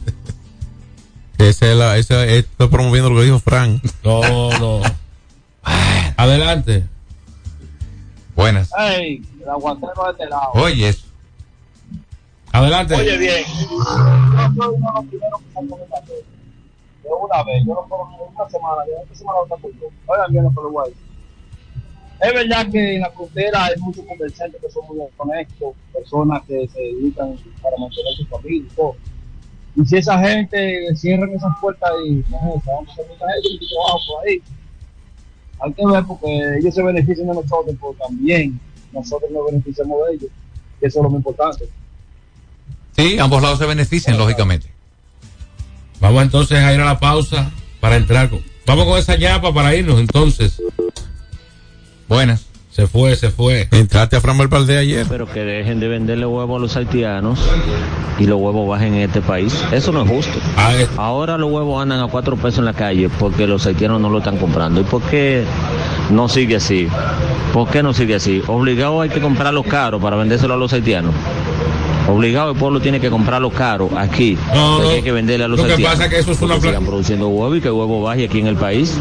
[1.38, 3.83] Esa es la, esa, estoy promoviendo lo que dijo Frank.
[4.05, 4.81] No, no.
[6.16, 6.85] Adelante.
[8.35, 8.71] Buenas.
[8.79, 10.53] Ey, el aguacero de este lado.
[10.55, 11.07] Oye, eso.
[12.53, 12.95] Adelante.
[12.95, 13.45] Oye, bien.
[13.45, 16.33] Yo soy uno de los primeros que con esta cosa.
[17.03, 18.03] De una vez, yo no puedo
[18.37, 19.68] una semana, yo esta semana no está
[20.07, 21.03] Oigan bien lo lo a decir.
[22.21, 26.68] Es verdad que en la frontera hay muchos comerciantes que son muy honestos, personas que
[26.68, 28.95] se dedican para mantener su familia y todo.
[29.75, 33.49] Y si esa gente cierran esas puertas y no sé, vamos a hacer mucha gente
[33.49, 34.42] y trabajo por ahí.
[35.64, 38.59] Hay que ver porque ellos se benefician de nosotros, pero también
[38.92, 40.31] nosotros nos beneficiamos de ellos.
[40.81, 41.68] Que eso es lo más importante.
[42.96, 44.68] Sí, ambos lados se benefician, lógicamente.
[46.01, 48.42] Vamos entonces a ir a la pausa para entrar con.
[48.66, 50.61] Vamos con esa ñapa para irnos entonces.
[52.09, 52.52] Buenas.
[52.75, 53.69] Se fue, se fue.
[53.71, 55.07] Entraste a Fran Valdez ayer.
[55.07, 57.39] Pero que dejen de venderle huevos a los haitianos
[58.19, 59.63] y los huevos bajen en este país.
[59.73, 60.33] Eso no es justo.
[60.97, 64.19] Ahora los huevos andan a cuatro pesos en la calle porque los haitianos no lo
[64.19, 64.81] están comprando.
[64.81, 65.45] ¿Y por qué
[66.11, 66.89] no sigue así?
[67.53, 68.43] ¿Por qué no sigue así?
[68.47, 71.13] Obligado hay que comprarlo caro para vendérselo a los haitianos.
[72.09, 74.37] Obligado el pueblo tiene que comprarlo caro aquí.
[74.55, 74.95] No, porque no.
[74.95, 75.99] hay que venderle a los Lo que haitianos.
[75.99, 78.41] pasa es que eso es una sigan produciendo huevo y que el huevo baje aquí
[78.41, 78.97] en el país.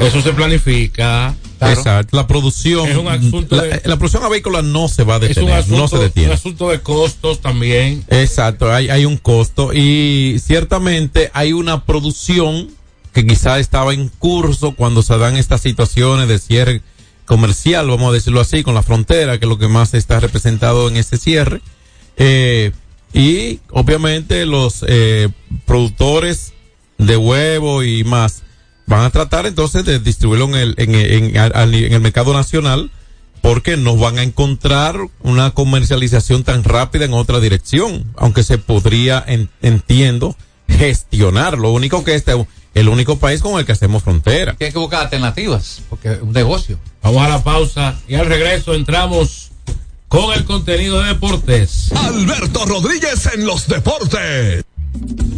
[0.00, 1.34] Eso se planifica.
[1.60, 2.16] Exacto.
[2.16, 2.88] La producción.
[2.88, 5.52] Es un asunto la, de- la producción avícola no se va a Es un detener.
[5.54, 6.32] asunto, no se un detiene.
[6.32, 8.04] asunto de costos también.
[8.08, 12.68] Exacto, hay, hay un costo y ciertamente hay una producción
[13.12, 16.80] que quizá estaba en curso cuando se dan estas situaciones de cierre
[17.26, 20.88] comercial, vamos a decirlo así, con la frontera, que es lo que más está representado
[20.88, 21.60] en este cierre.
[22.16, 22.72] Eh,
[23.12, 25.28] y obviamente los eh,
[25.66, 26.54] productores
[26.98, 28.42] de huevo y más
[28.86, 31.34] van a tratar entonces de distribuirlo en el, en,
[31.92, 32.90] el mercado nacional
[33.40, 39.22] porque no van a encontrar una comercialización tan rápida en otra dirección, aunque se podría,
[39.26, 40.36] en- entiendo,
[40.68, 41.58] gestionar.
[41.58, 44.56] Lo único que este es el único país con el que hacemos frontera.
[44.60, 46.78] Hay que buscar alternativas, porque es un negocio.
[47.02, 49.50] Vamos a la pausa y al regreso entramos
[50.08, 51.90] con el contenido de deportes.
[51.92, 54.64] Alberto Rodríguez en los deportes.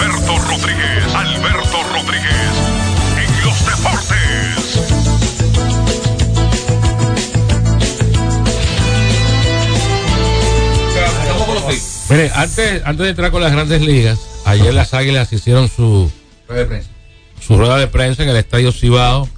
[0.00, 2.52] Alberto Rodríguez, Alberto Rodríguez,
[3.18, 4.80] en los deportes.
[12.08, 16.10] Mire, antes, antes de entrar con las grandes ligas, ayer las águilas hicieron su,
[16.48, 16.90] Rueda de prensa.
[17.38, 19.28] su rueda de prensa en el Estadio Cibao,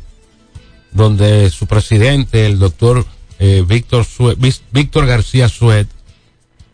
[0.92, 3.04] donde su presidente, el doctor
[3.40, 4.06] eh, Víctor,
[4.70, 5.88] Víctor García Suet,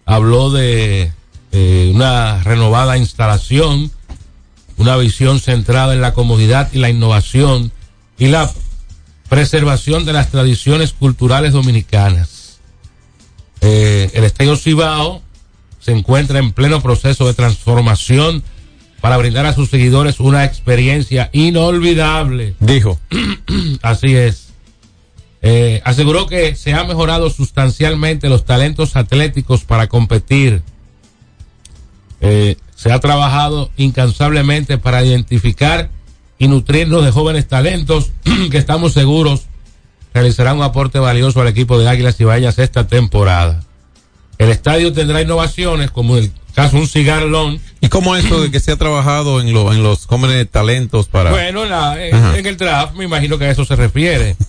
[0.05, 1.11] habló de
[1.53, 3.91] eh, una renovada instalación,
[4.77, 7.73] una visión centrada en la comodidad y la innovación
[8.19, 8.51] y la
[9.29, 12.59] preservación de las tradiciones culturales dominicanas.
[13.61, 15.23] Eh, el Estadio Cibao
[15.81, 18.43] se encuentra en pleno proceso de transformación
[19.01, 22.55] para brindar a sus seguidores una experiencia inolvidable.
[22.61, 22.99] Dijo.
[23.83, 24.49] Así es.
[25.41, 30.63] Eh, aseguró que se han mejorado sustancialmente los talentos atléticos para competir.
[32.21, 35.91] Eh, se ha trabajado incansablemente para identificar
[36.39, 38.11] y nutrirnos de jóvenes talentos
[38.51, 39.43] que estamos seguros
[40.15, 43.63] realizarán un aporte valioso al equipo de Águilas Ibañas esta temporada.
[44.39, 47.25] El estadio tendrá innovaciones como el caso un cigar.
[47.81, 51.31] ¿Y cómo eso de que se ha trabajado en, lo, en los jóvenes talentos para...
[51.31, 54.37] Bueno, la- en el draft me imagino que a eso se refiere.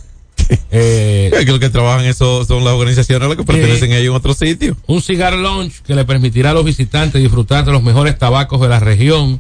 [0.72, 4.16] Eh, que los que trabajan eso son las organizaciones a las que pertenecen ellos en
[4.16, 4.76] otro sitio.
[4.88, 8.68] un cigar lounge que le permitirá a los visitantes disfrutar de los mejores tabacos de
[8.68, 9.40] la región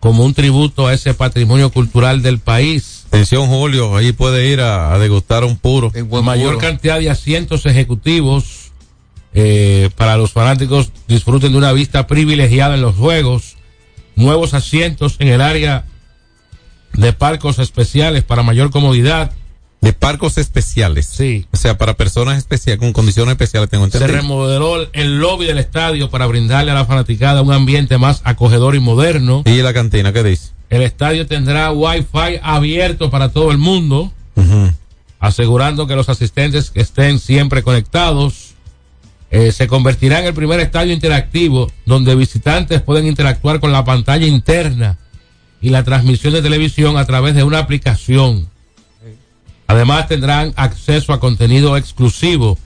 [0.00, 3.04] como un tributo a ese patrimonio cultural del país.
[3.08, 5.92] Atención, Julio, ahí puede ir a, a degustar un puro.
[6.22, 8.70] Mayor cantidad de asientos ejecutivos
[9.32, 13.56] eh, para los fanáticos disfruten de una vista privilegiada en los juegos.
[14.16, 15.84] Nuevos asientos en el área
[16.94, 19.32] de parcos especiales para mayor comodidad.
[19.80, 21.06] De parcos especiales.
[21.06, 21.46] Sí.
[21.52, 24.20] O sea, para personas especiales, con condiciones especiales, tengo Se entendido.
[24.20, 28.80] remodeló el lobby del estadio para brindarle a la fanaticada un ambiente más acogedor y
[28.80, 29.42] moderno.
[29.46, 30.50] ¿Y la cantina qué dice?
[30.68, 34.12] El estadio tendrá wifi abierto para todo el mundo,
[35.18, 38.54] asegurando que los asistentes estén siempre conectados.
[39.30, 44.26] Eh, se convertirá en el primer estadio interactivo donde visitantes pueden interactuar con la pantalla
[44.26, 44.98] interna
[45.62, 48.49] y la transmisión de televisión a través de una aplicación.
[49.70, 52.58] Además tendrán acceso a contenido exclusivo.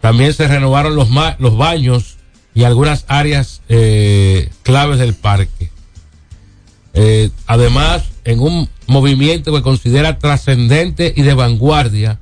[0.00, 1.08] También se renovaron los,
[1.56, 2.18] baños
[2.54, 5.72] y algunas áreas eh, claves del parque.
[6.94, 12.20] Eh, además, en un movimiento que considera trascendente y de vanguardia,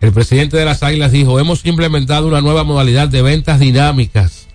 [0.00, 4.46] el presidente de las Águilas dijo, hemos implementado una nueva modalidad de ventas dinámicas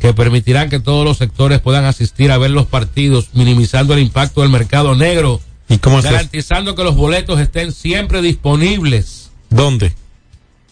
[0.00, 4.40] que permitirán que todos los sectores puedan asistir a ver los partidos, minimizando el impacto
[4.40, 6.12] del mercado negro, ¿Y cómo es eso?
[6.12, 9.30] garantizando que los boletos estén siempre disponibles.
[9.48, 9.94] ¿Dónde?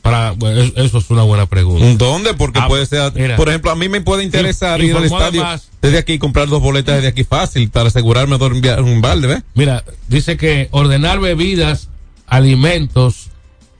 [0.03, 1.85] Para, bueno, eso, es una buena pregunta.
[2.05, 2.35] ¿Dónde?
[2.35, 3.37] Porque Ah, puede ser, mira.
[3.37, 6.19] por ejemplo, a mí me puede interesar In- ir al estadio además- desde aquí y
[6.19, 9.43] comprar dos boletas desde aquí fácil para asegurarme de enviar un balde, ¿ves?
[9.55, 11.89] Mira, dice que ordenar bebidas,
[12.27, 13.29] alimentos,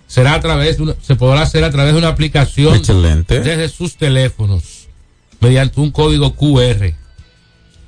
[0.07, 3.41] será a través de una- se podrá hacer a través de una aplicación Excelente.
[3.41, 4.89] desde sus teléfonos
[5.41, 6.95] mediante un código QR.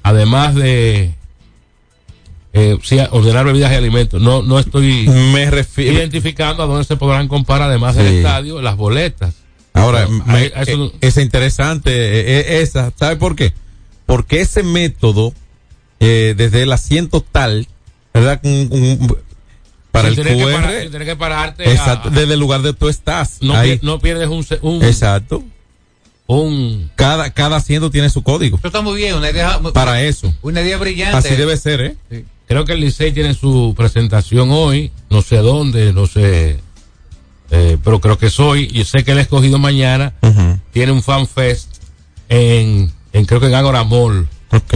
[0.03, 1.15] Además de
[2.53, 4.21] eh, sí, ordenar bebidas y alimentos.
[4.21, 5.93] No, no estoy Me refiero.
[5.99, 8.17] identificando a dónde se podrán comprar, además del Sí.
[8.19, 9.35] estadio, las boletas.
[9.73, 12.93] Ahora, Bueno, me- a- a eso- eh, es interesante eh, eh, esa.
[12.97, 13.53] ¿Sabe por qué?
[14.05, 15.33] Porque ese método,
[16.01, 17.69] eh, desde el asiento tal,
[18.13, 18.41] ¿verdad?
[18.43, 19.17] Un- un-
[19.93, 22.89] para el que QR, parar- tener que pararte a- exacto, desde el lugar de tú
[22.89, 23.39] estás.
[23.43, 23.71] no, ahí.
[23.79, 25.45] pier- no pierdes un, se- un, Exacto.
[26.27, 28.57] un Cada, cada asiento tiene su código.
[28.59, 30.33] Eso está muy bien, una idea, Para eso.
[30.43, 31.17] una idea brillante.
[31.17, 32.25] Así debe ser, ¿eh?
[32.51, 36.59] Creo que el Licey tiene su presentación hoy, no sé dónde, no sé
[37.53, 40.15] Eh, pero creo que soy, yo sé que el escogido mañana
[40.73, 41.77] tiene un fan fest
[42.29, 44.29] en, en creo que en Agora Mall.
[44.51, 44.75] Ok.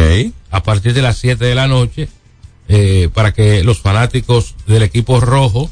[0.52, 2.08] A partir de las 7 de la noche,
[2.68, 5.68] eh, para que los fanáticos del equipo rojo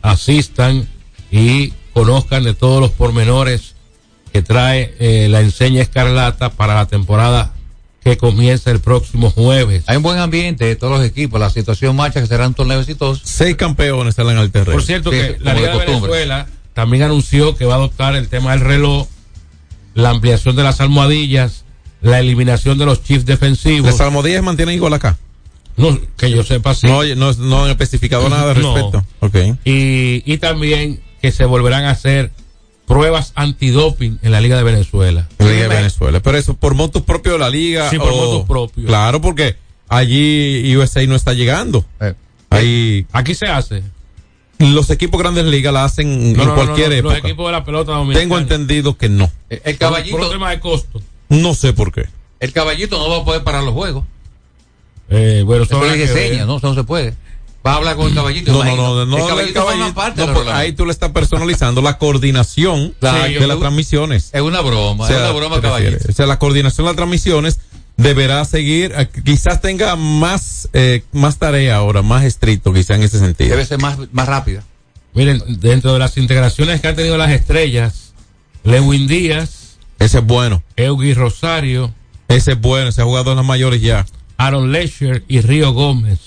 [0.00, 0.88] asistan
[1.30, 3.74] y conozcan de todos los pormenores
[4.32, 7.52] que trae eh, la enseña escarlata para la temporada
[8.04, 9.82] que comienza el próximo jueves.
[9.86, 12.78] Hay un buen ambiente de todos los equipos, la situación marcha que será un torneo
[12.80, 13.22] exitoso.
[13.24, 14.72] Seis campeones salen al terreno.
[14.72, 16.10] Por cierto Sí, que la de Liga de costumbre.
[16.12, 19.08] Venezuela también anunció que va a adoptar el tema del reloj,
[19.94, 21.64] la ampliación de las almohadillas,
[22.02, 23.90] la eliminación de los chiefs defensivos.
[23.90, 25.16] Las almohadillas mantienen igual acá.
[25.76, 26.86] No, que yo sepa sí.
[26.86, 28.74] No, no, no han especificado nada al No.
[28.74, 29.04] respecto.
[29.20, 29.36] Ok.
[29.64, 32.30] y, y también que se volverán a hacer
[32.86, 35.28] pruebas antidoping en la Liga de Venezuela.
[35.38, 36.20] Liga de Venezuela.
[36.20, 37.90] Pero eso por motos propios de la liga.
[37.90, 38.86] Sí, por o- motos propios.
[38.86, 39.56] Claro, porque
[39.88, 41.84] allí USA no está llegando.
[42.50, 43.82] Ahí Aquí se hace.
[44.58, 47.14] los equipos grandes ligas la hacen No, en no, cualquier no, época.
[47.14, 48.20] Los equipos de la pelota dominicana.
[48.20, 49.30] Tengo entendido que no.
[49.50, 51.02] El Por, caballito, por un tema de costo.
[51.28, 52.04] No sé por qué.
[52.40, 54.04] el caballito no va a poder parar los juegos.
[55.10, 56.58] Eh, bueno, eso es que enseña, ¿no?
[56.58, 57.14] Eso no se puede.
[57.66, 58.52] Va a hablar con el caballito.
[58.52, 60.54] No, no, no, no, el no, caballito, el caballito- parte no, reglamento.
[60.54, 64.28] ahí tú le estás personalizando la coordinación Claro, de yo- las transmisiones.
[64.32, 65.96] Es una broma, O sea, es una broma, ¿te caballito.
[66.08, 67.60] O sea, la coordinación de las transmisiones
[67.96, 73.18] deberá seguir, eh, quizás tenga más, eh, más tarea ahora, más estricto quizás en ese
[73.18, 73.50] sentido.
[73.50, 74.62] Debe ser más, más rápida.
[75.14, 78.12] Miren, dentro de las integraciones que han tenido las estrellas,
[78.64, 80.62] Lewin Díaz, Ese es bueno.
[80.76, 81.94] Eugi Rosario,
[82.28, 84.04] Ese es bueno, ese ha jugado en las mayores ya.
[84.38, 86.18] Aaron Lesher y Río Gómez.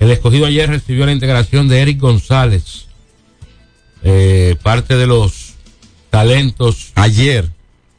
[0.00, 2.86] El escogido ayer recibió la integración de Eric González,
[4.02, 5.54] eh, parte de los
[6.10, 6.92] talentos.
[6.94, 7.50] Ayer.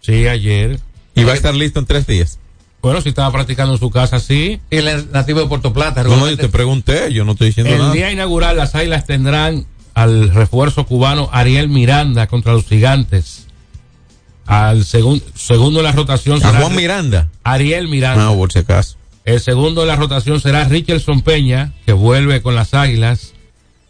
[0.01, 0.79] Sí, ayer.
[1.15, 2.39] Y va a estar listo en tres días.
[2.81, 4.61] Bueno, si estaba practicando en su casa, sí.
[4.71, 6.01] Y el nativo de Puerto Plata.
[6.03, 7.93] No, no, yo te pregunté, yo no estoy diciendo El nada.
[7.93, 13.47] día inaugural, las Águilas tendrán al refuerzo cubano Ariel Miranda contra los Gigantes.
[14.45, 17.27] Al segun- segundo en la rotación A será Juan Miranda.
[17.43, 18.23] Ariel Miranda.
[18.23, 18.95] No, por si acaso.
[19.29, 23.33] El segundo en la rotación será Richardson Peña, que vuelve con las Águilas.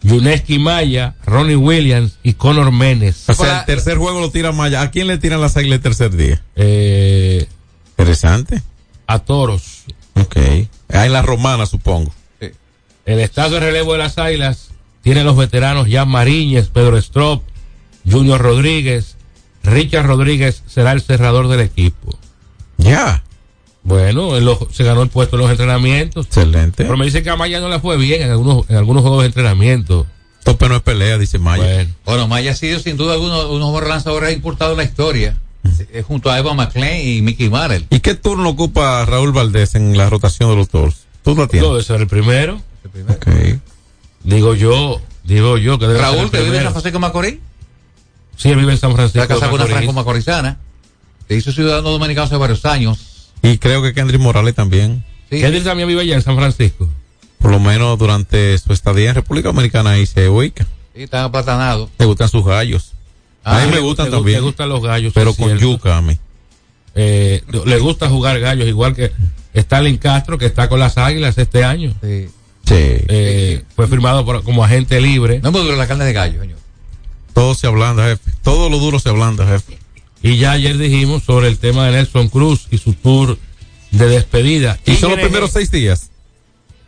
[0.01, 3.23] Yuneski Maya, Ronnie Williams y Conor Menes.
[3.29, 4.81] O sea, el tercer juego lo tira Maya.
[4.81, 6.41] ¿A quién le tiran las águilas el tercer día?
[6.57, 7.47] Eh,
[7.91, 8.61] Interesante.
[9.07, 9.85] a Toros.
[10.15, 10.37] Ok.
[10.91, 12.13] Ah, en la romana, supongo.
[13.05, 14.71] El estado de relevo de las Águilas
[15.01, 17.43] tiene los veteranos Jan Mariñez, Pedro Strop,
[18.09, 19.15] Junior Rodríguez.
[19.63, 22.17] Richard Rodríguez será el cerrador del equipo.
[22.77, 23.23] Ya.
[23.83, 26.25] Bueno, él lo- se ganó el puesto en los entrenamientos.
[26.27, 26.83] Excelente.
[26.83, 29.21] Pero me dice que a Maya no le fue bien en algunos, en algunos juegos
[29.21, 30.05] de entrenamiento.
[30.43, 31.63] Tope no es pelea, dice Maya.
[31.63, 34.77] Bueno, Bueno, Maya ha sido sin duda uno, uno de los mejores lanzadores importados en
[34.77, 35.37] la historia.
[36.07, 37.85] Junto a Eva McLean y Mickey Marel.
[37.89, 41.05] ¿Y qué turno ocupa Raúl Valdés en la rotación de los toros?
[41.23, 41.69] Tú lo no tienes.
[41.69, 42.61] debe ser el primero.
[43.09, 43.27] Ok.
[44.23, 46.63] Digo yo, digo yo que debe ser Raúl, el que vive en primero.
[46.65, 47.35] San Francisco Macorís.
[48.37, 49.21] Sí, él vive en San Francisco.
[49.21, 49.77] Está casado con una Macorís.
[49.85, 50.57] franco-macorizana.
[51.27, 53.08] Se hizo ciudadano dominicano hace varios años.
[53.41, 55.03] Y creo que Kendrick Morales también.
[55.29, 55.39] Sí.
[55.41, 56.89] Kendrick también vive allá en San Francisco.
[57.39, 60.65] Por lo menos durante su estadía en República Dominicana ahí se ubica.
[60.95, 61.89] Sí, está aplatanado.
[61.97, 62.91] Le gustan sus gallos.
[63.43, 64.39] Ah, a mí me le- gustan también.
[64.39, 65.13] Le gustan los gallos.
[65.15, 65.61] pero con cierto.
[65.63, 66.17] yuca a mí.
[66.95, 69.11] Eh, le gusta jugar gallos, igual que
[69.53, 71.93] Stalin Castro, que está con las águilas este año.
[72.03, 72.27] Sí.
[72.65, 72.75] Sí.
[72.75, 75.39] Eh, fue firmado por- como agente libre.
[75.41, 76.57] No me dura la carne de gallo, señor.
[77.33, 78.31] Todo se ablanda, jefe.
[78.43, 79.78] Todo lo duro se ablanda, jefe.
[80.21, 83.37] Y ya ayer dijimos sobre el tema de Nelson Cruz y su tour
[83.91, 84.77] de despedida.
[84.85, 86.11] Y son los primeros seis días.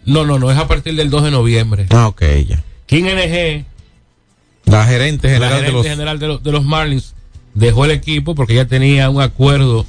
[0.06, 1.86] No, no, no, es a partir del 2 de noviembre.
[1.92, 2.64] Ah, ok, ya.
[2.88, 3.66] King NG,
[4.66, 5.86] La gerente la general gerente de los.
[5.86, 7.14] general de los, de los Marlins,
[7.54, 9.86] dejó el equipo porque ya tenía un acuerdo,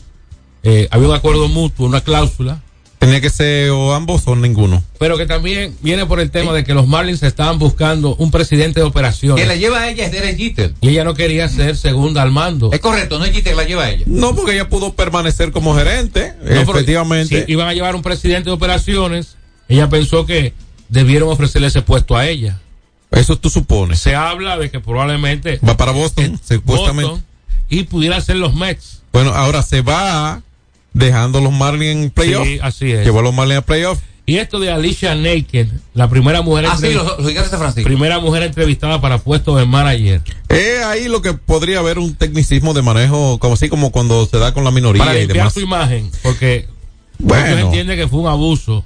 [0.62, 2.61] eh, había un acuerdo mutuo, una cláusula,
[3.02, 4.80] Tenía que ser o ambos o ninguno.
[5.00, 8.78] pero que también viene por el tema de que los Marlins estaban buscando un presidente
[8.78, 10.74] de Que la operaciones lleva a ella es Derek Jeter.
[10.80, 12.70] y ella no quería ser segunda al mando.
[12.72, 14.04] Es correcto, no es Jeter que la lleva a ella.
[14.06, 16.34] No, porque ella pudo permanecer como gerente.
[16.44, 17.44] No, efectivamente.
[17.44, 19.36] Si iban a llevar un presidente de operaciones,
[19.68, 20.52] ella pensó que
[20.88, 22.60] debieron ofrecerle ese puesto a ella.
[23.10, 23.98] Eso tú supones.
[23.98, 27.10] Se habla de que probablemente Va para Boston, supuestamente.
[27.10, 27.32] Boston
[27.68, 29.02] y pudieran ser los Mets.
[29.12, 30.42] Bueno, ahora se va
[30.92, 32.46] dejando los Marlins en playoff.
[32.46, 33.04] Sí, así es.
[33.04, 33.98] Llevó a los Marlins a playoff.
[34.24, 39.00] Y esto de Alicia Naked, la primera mujer, Ah, sí, los, los primera mujer entrevistada
[39.00, 40.22] para puesto de manager.
[40.48, 44.38] Es ahí lo que podría haber un tecnicismo de manejo, como así como cuando se
[44.38, 45.52] da con la minoría Para y demás.
[45.54, 46.68] su imagen, porque
[47.18, 47.46] Bueno.
[47.48, 48.84] muchos entienden que fue un abuso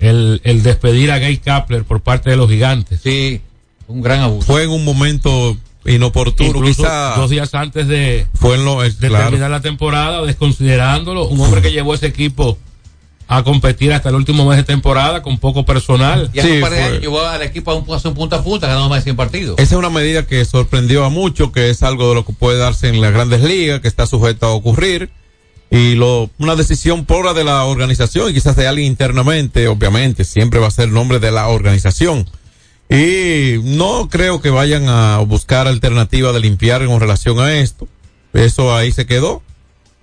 [0.00, 3.00] el, el despedir a Gay Kapler por parte de los gigantes.
[3.02, 3.40] Sí,
[3.88, 4.46] un gran abuso.
[4.46, 5.56] Fue en un momento
[5.86, 7.14] inoportuno, Incluso quizá.
[7.16, 9.24] dos días antes de, Fue en lo, es de claro.
[9.24, 12.58] terminar la temporada, desconsiderándolo, un hombre que llevó ese equipo
[13.26, 16.30] a competir hasta el último mes de temporada con poco personal.
[16.32, 18.98] Y de años llevó al equipo a un, a un punta a punta, ganando más
[18.98, 19.58] de 100 partidos.
[19.58, 22.58] Esa es una medida que sorprendió a muchos, que es algo de lo que puede
[22.58, 25.10] darse en las grandes ligas, que está sujeto a ocurrir.
[25.70, 30.60] Y lo, una decisión pura de la organización y quizás de alguien internamente, obviamente, siempre
[30.60, 32.28] va a ser el nombre de la organización.
[32.88, 37.88] Y no creo que vayan a buscar alternativa de limpiar con relación a esto.
[38.32, 39.42] Eso ahí se quedó.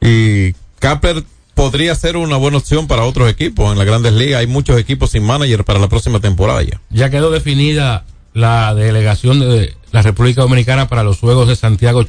[0.01, 1.23] Y Capper
[1.53, 4.39] podría ser una buena opción para otros equipos en las grandes ligas.
[4.39, 6.81] Hay muchos equipos sin manager para la próxima temporada ya.
[6.89, 12.05] Ya quedó definida la delegación de la República Dominicana para los Juegos de Santiago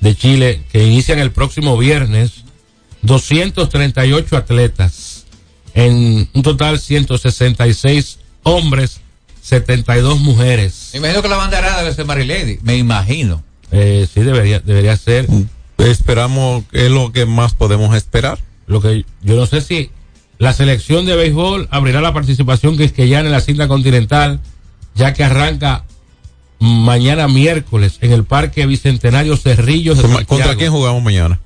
[0.00, 2.44] de Chile que inician el próximo viernes.
[3.02, 5.26] 238 atletas
[5.74, 9.00] en un total 166 hombres,
[9.52, 10.90] 72 mujeres.
[10.94, 13.42] Me imagino que la bandera debe ser Marilady, me imagino.
[13.70, 15.26] Eh, sí, debería, debería ser.
[15.76, 18.38] Esperamos, es lo que más podemos esperar.
[18.66, 19.90] Lo que yo no sé si
[20.38, 24.40] la selección de béisbol abrirá la participación que es que ya en la cinta continental,
[24.94, 25.84] ya que arranca
[26.58, 30.58] mañana miércoles en el Parque Bicentenario Cerrillos de ¿Contra Santiago.
[30.58, 31.40] quién jugamos mañana?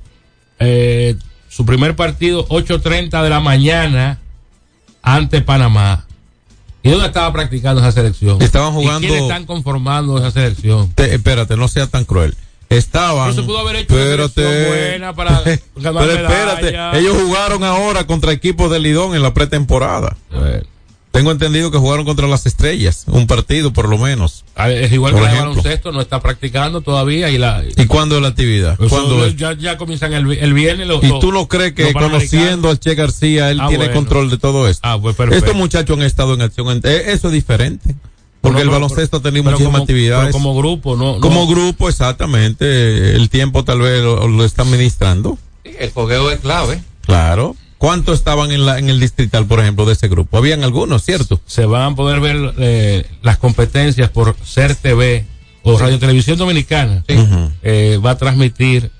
[0.60, 1.16] Eh,
[1.48, 4.20] su primer partido 8.30 de la mañana
[5.02, 6.05] ante Panamá.
[6.86, 8.40] ¿Y dónde estaba practicando esa selección?
[8.40, 10.90] Estaban ¿Y jugando- quiénes están conformando esa selección?
[10.94, 12.36] Te- espérate, no sea tan cruel.
[12.68, 13.30] Estaban.
[13.30, 14.42] Pero se pudo haber hecho una espérate.
[14.42, 15.60] selección buena para ganar
[16.06, 20.16] Pero espérate, ellos jugaron ahora contra equipos de Lidón en la pretemporada.
[21.16, 24.44] Tengo entendido que jugaron contra las estrellas, un partido por lo menos.
[24.68, 28.22] Es igual Por que el baloncesto, no está practicando todavía y la ¿Y cuándo es
[28.22, 28.76] la actividad?
[28.88, 29.34] ¿Cuándo es?
[29.36, 30.86] ya, ya comienzan el, el viernes.
[30.86, 33.94] los- ¿Y tú no crees que conociendo al Che García, él Ah, tiene bueno.
[34.00, 34.86] control de todo esto?
[34.86, 35.44] Ah, pues perfecto.
[35.46, 36.80] Estos muchachos han estado en acción.
[36.84, 37.94] eh, Eso es diferente.
[38.42, 40.26] Porque No, el pero- baloncesto ha tenido pero muchísimas como- actividades.
[40.26, 41.14] pero como grupo, no.
[41.14, 41.20] no.
[41.20, 43.16] Como grupo, exactamente.
[43.16, 45.38] El tiempo tal vez lo, lo está administrando.
[45.64, 46.82] Sí, el fogueo es clave.
[47.00, 47.56] Claro.
[47.78, 50.38] ¿Cuántos estaban en, la, en el distrital, por ejemplo, de ese grupo?
[50.38, 51.40] Habían algunos, ¿cierto?
[51.46, 55.26] Se van a poder ver eh, las competencias por SER TV
[55.62, 57.04] o Radio Televisión Dominicana.
[57.08, 57.52] Ujú.
[57.62, 58.90] Eh, va a transmitir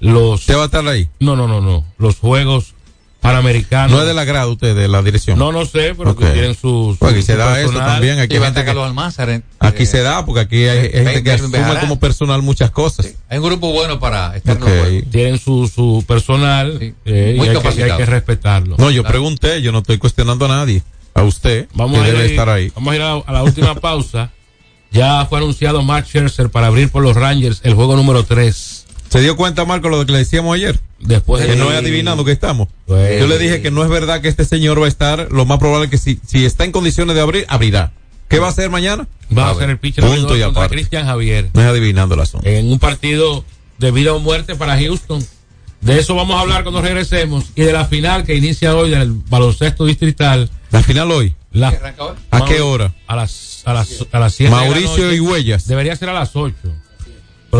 [0.00, 0.40] los.
[0.40, 1.08] ¿Usted va a estar ahí?
[1.20, 1.84] No, no, no, no.
[1.98, 2.73] Los Juegos
[3.24, 3.90] Panamericanos.
[3.90, 5.38] No es de la grada usted, de la dirección.
[5.38, 6.94] No, no sé, pero que tienen su.
[6.98, 7.92] Pues aquí su- se da eso personal.
[7.94, 8.18] también.
[8.20, 11.80] Aquí, gente que- eh, se da, porque aquí hay, hay gente que asume Bejarán.
[11.80, 13.14] como personal muchas cosas.
[13.30, 14.68] Hay un grupo bueno para estar en Ok.
[14.68, 15.10] los juegos.
[15.10, 18.76] Tienen su, su personal eh, y hay que, y hay que respetarlo.
[18.78, 20.82] No, yo pregunté, yo no estoy cuestionando a nadie.
[21.14, 22.72] A usted, Vamos que a ir, debe estar ahí.
[22.74, 24.32] Vamos a ir a, a la última pausa.
[24.90, 28.84] Ya fue anunciado Max Scherzer para abrir por los Rangers el juego número 3.
[29.08, 30.78] ¿Se dio cuenta, Marco, lo que le decíamos ayer?
[31.04, 32.68] Después de que no he adivinado que estamos.
[32.88, 35.58] Yo le dije que no es verdad que este señor va a estar, lo más
[35.58, 37.92] probable es que si, si está en condiciones de abrir, abrirá.
[38.28, 39.06] ¿Qué va a hacer mañana?
[39.36, 40.74] Va a ser el pitcher Punto y contra aparte.
[40.76, 41.50] Cristian Javier.
[41.52, 42.48] No es adivinando la zona.
[42.48, 43.44] En un partido
[43.78, 45.24] de vida o muerte para Houston.
[45.82, 47.44] De eso vamos a hablar cuando regresemos.
[47.54, 50.50] Y de la final que inicia hoy del baloncesto distrital.
[50.70, 51.34] La final hoy.
[51.52, 51.68] La,
[52.30, 52.94] ¿A qué hora?
[53.06, 55.16] A las, a las, a las 7 de la Mauricio noche.
[55.16, 55.66] y Huellas.
[55.68, 56.54] Debería ser a las 8.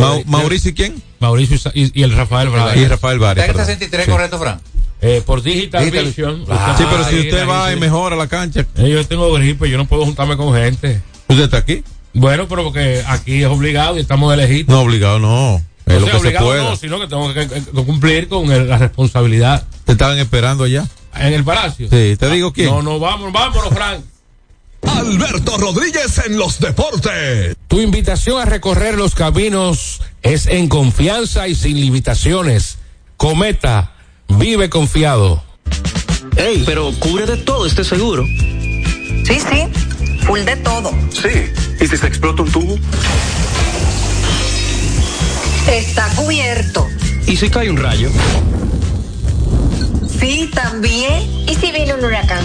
[0.01, 1.03] Mau- Mauricio y quién?
[1.21, 2.77] Mauricio y el Rafael Vargas.
[2.77, 3.45] Y Rafael Vargas.
[3.45, 3.67] ¿Está en perdón.
[3.67, 4.11] 63 Sí.
[4.11, 4.61] correcto, Fran?
[5.01, 6.45] Eh, por Digital, Digital- Vision.
[6.49, 8.67] Ah, Sí, pero si usted ahí, va y mejora la cancha.
[8.77, 11.03] Eh, yo tengo gripe, yo no puedo juntarme con gente.
[11.29, 11.83] ¿Usted está aquí?
[12.15, 14.75] Bueno, pero porque aquí es obligado y estamos de lejitos.
[14.75, 15.57] No, obligado, no.
[15.85, 16.63] Es No lo sea, que se obligado pueda.
[16.65, 19.67] no, sino que tengo que, que- que cumplir con el- la responsabilidad.
[19.85, 20.87] Te estaban esperando allá.
[21.17, 21.89] En el palacio.
[21.91, 22.69] Sí, te digo quién.
[22.71, 24.01] No, no, vámonos, vámonos, Frank.
[24.89, 27.57] Alberto Rodríguez en los deportes.
[27.69, 32.79] Tu invitación a recorrer los caminos es en confianza y sin limitaciones.
[33.17, 33.93] Cometa,
[34.29, 35.43] vive confiado.
[36.37, 38.25] Ey, pero cubre de todo este seguro.
[38.27, 39.69] Sí, sí,
[40.27, 40.91] full de todo.
[41.11, 41.53] Sí.
[41.81, 42.77] ¿Y si se explota un tubo?
[45.69, 46.87] Está cubierto.
[47.27, 48.11] ¿Y si cae un rayo?
[50.21, 51.23] Sí, también.
[51.49, 52.45] ¿Y si viene un huracán?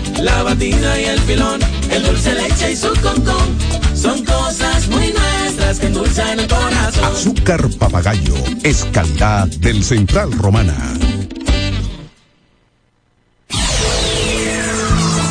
[0.21, 1.59] la batida y el filón,
[1.89, 3.57] el dulce leche y su concón.
[3.95, 7.05] Son cosas muy nuestras que endulzan el corazón.
[7.05, 10.75] Azúcar papagayo es calidad del Central Romana.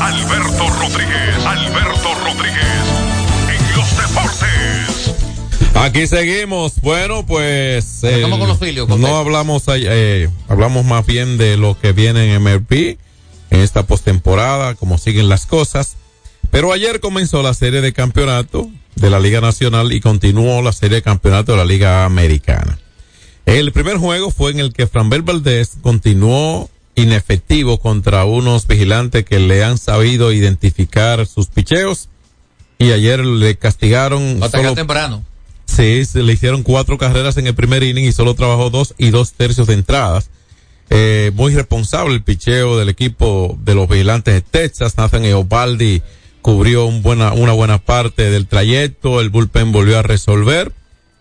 [0.00, 2.84] Alberto Rodríguez, Alberto Rodríguez,
[3.48, 5.74] en los deportes.
[5.74, 6.80] Aquí seguimos.
[6.80, 8.02] Bueno, pues.
[8.22, 12.42] ¿cómo con los filios, no hablamos, eh, hablamos más bien de lo que viene en
[12.42, 12.98] MLB
[13.50, 15.96] en esta postemporada, cómo siguen las cosas.
[16.50, 20.96] Pero ayer comenzó la serie de campeonato de la Liga Nacional y continuó la serie
[20.96, 22.78] de campeonato de la Liga Americana.
[23.46, 29.38] El primer juego fue en el que Franbel Valdés continuó inefectivo contra unos vigilantes que
[29.38, 32.08] le han sabido identificar sus picheos
[32.78, 35.24] y ayer le castigaron solo- temprano.
[35.66, 39.10] Sí, se le hicieron cuatro carreras en el primer inning y solo trabajó dos y
[39.10, 40.28] dos tercios de entradas.
[40.92, 44.96] Eh, muy responsable el picheo del equipo de los vigilantes de Texas.
[44.98, 46.02] Nathan Eobaldi
[46.42, 49.20] cubrió un buena, una buena parte del trayecto.
[49.20, 50.72] El bullpen volvió a resolver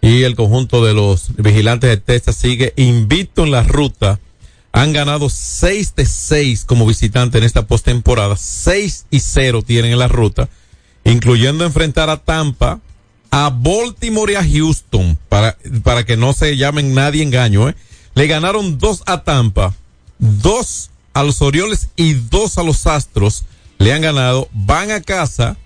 [0.02, 4.20] y el conjunto de los vigilantes de Texas sigue invicto en la ruta.
[4.72, 8.38] Han ganado seis de seis como visitante en esta postemporada.
[8.38, 10.50] Seis y cero tienen en la ruta,
[11.04, 12.80] incluyendo enfrentar a Tampa,
[13.32, 17.76] a Baltimore y a Houston, para, para que no se llamen nadie engaño, ¿eh?
[18.16, 19.76] Le ganaron dos a Tampa,
[20.18, 23.45] dos a los Orioles y dos a los Astros.
[23.78, 25.57] Le han ganado, van a casa,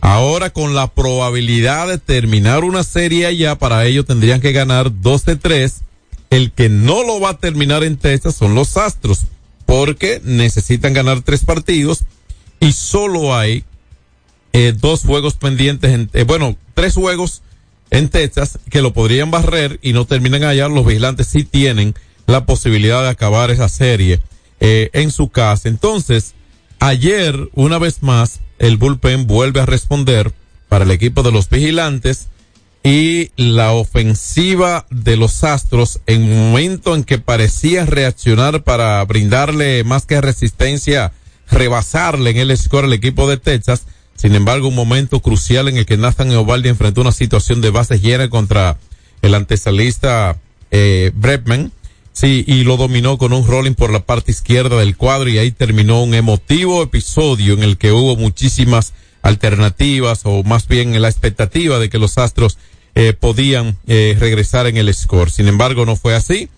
[0.00, 5.24] ahora con la probabilidad de terminar una serie allá, para ello tendrían que ganar dos
[5.24, 5.82] de tres.
[6.30, 9.22] El que no lo va a terminar en Texas son los Astros,
[9.64, 12.04] porque necesitan ganar tres partidos
[12.60, 13.64] y solo hay
[14.52, 17.42] eh, dos juegos pendientes, en, eh, bueno, tres juegos
[17.90, 20.68] en Texas que lo podrían barrer y no terminan allá.
[20.68, 21.94] Los vigilantes sí tienen
[22.26, 24.20] la posibilidad de acabar esa serie
[24.60, 25.68] eh, en su casa.
[25.68, 26.34] Entonces,
[26.80, 30.32] ayer, una vez más, el bullpen vuelve a responder
[30.68, 32.28] para el equipo de los vigilantes
[32.82, 40.06] y la ofensiva de los Astros en momento en que parecía reaccionar para brindarle más
[40.06, 41.12] que resistencia,
[41.50, 43.86] rebasarle en el score al equipo de Texas.
[44.16, 48.00] Sin embargo, un momento crucial en el que Nathan Eovaldi enfrentó una situación de base
[48.00, 48.78] llena contra
[49.22, 50.38] el antesalista
[50.70, 51.72] eh, Bregman.
[52.12, 55.50] Sí, y lo dominó con un rolling por la parte izquierda del cuadro y ahí
[55.50, 61.78] terminó un emotivo episodio en el que hubo muchísimas alternativas o más bien la expectativa
[61.78, 62.56] de que los Astros
[62.94, 65.30] eh, podían eh, regresar en el score.
[65.30, 66.48] Sin embargo, no fue así.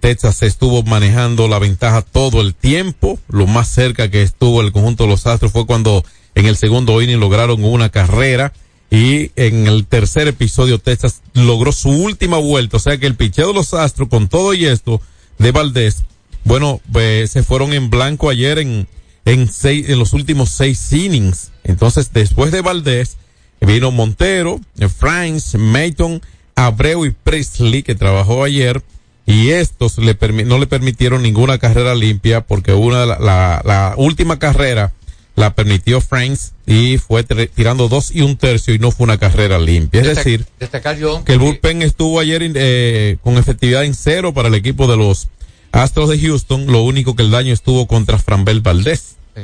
[0.00, 3.18] Texas estuvo manejando la ventaja todo el tiempo.
[3.28, 6.04] Lo más cerca que estuvo el conjunto de los Astros fue cuando
[6.38, 8.52] en el segundo inning lograron una carrera
[8.90, 12.76] y en el tercer episodio Texas logró su última vuelta.
[12.76, 15.00] O sea que el picheo de los Astros con todo y esto
[15.38, 16.04] de Valdés,
[16.44, 18.86] bueno, pues, se fueron en blanco ayer en,
[19.24, 21.50] en seis, en los últimos seis innings.
[21.64, 23.16] Entonces, después de Valdés,
[23.60, 24.60] vino Montero,
[24.96, 26.22] Franks, Mayton,
[26.54, 28.82] Abreu y Presley, que trabajó ayer,
[29.26, 34.38] y estos le no le permitieron ninguna carrera limpia porque una la, la, la última
[34.38, 34.92] carrera
[35.38, 39.58] la permitió Franks y fue tirando dos y un tercio y no fue una carrera
[39.58, 40.00] limpia.
[40.00, 44.48] Es Destac- decir, destacar que el bullpen estuvo ayer eh, con efectividad en cero para
[44.48, 45.28] el equipo de los
[45.70, 46.66] Astros de Houston.
[46.66, 49.16] Lo único que el daño estuvo contra Franbel Valdés.
[49.36, 49.42] Sí.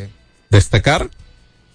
[0.50, 1.10] Destacar.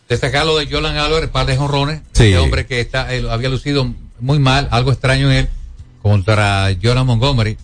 [0.09, 2.01] Destacar lo de Jolan Álvarez, par de jonrones.
[2.13, 2.25] Sí.
[2.25, 5.49] Este hombre que está, él había lucido muy mal, algo extraño en él,
[6.01, 7.57] contra Jolan Montgomery.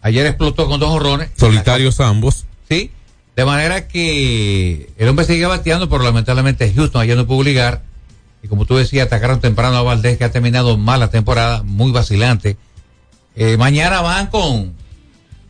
[0.00, 1.30] Ayer explotó con dos jonrones.
[1.36, 2.46] Solitarios ambos.
[2.70, 2.92] Sí.
[3.38, 7.82] De manera que el hombre seguía bateando, pero lamentablemente Houston ayer no pudo ligar.
[8.42, 11.92] Y como tú decías, atacaron temprano a Valdés, que ha terminado mal la temporada, muy
[11.92, 12.56] vacilante.
[13.36, 14.74] Eh, mañana van con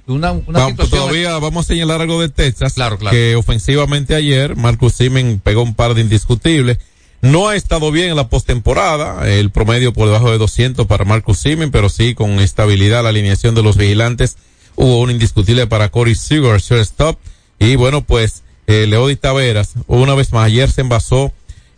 [0.07, 1.01] una, una Va- situación.
[1.01, 2.75] todavía vamos a señalar algo de Texas.
[2.75, 3.17] Claro, claro.
[3.17, 6.77] Que ofensivamente ayer Marcus Simen pegó un par de indiscutibles.
[7.23, 11.39] No ha estado bien en la postemporada, el promedio por debajo de 200 para Marcus
[11.39, 14.37] Simen, pero sí con estabilidad la alineación de los vigilantes.
[14.77, 17.19] Hubo un indiscutible para Corey Seager, shortstop.
[17.59, 21.33] Y bueno, pues eh, Leody Taveras, una vez más, ayer se envasó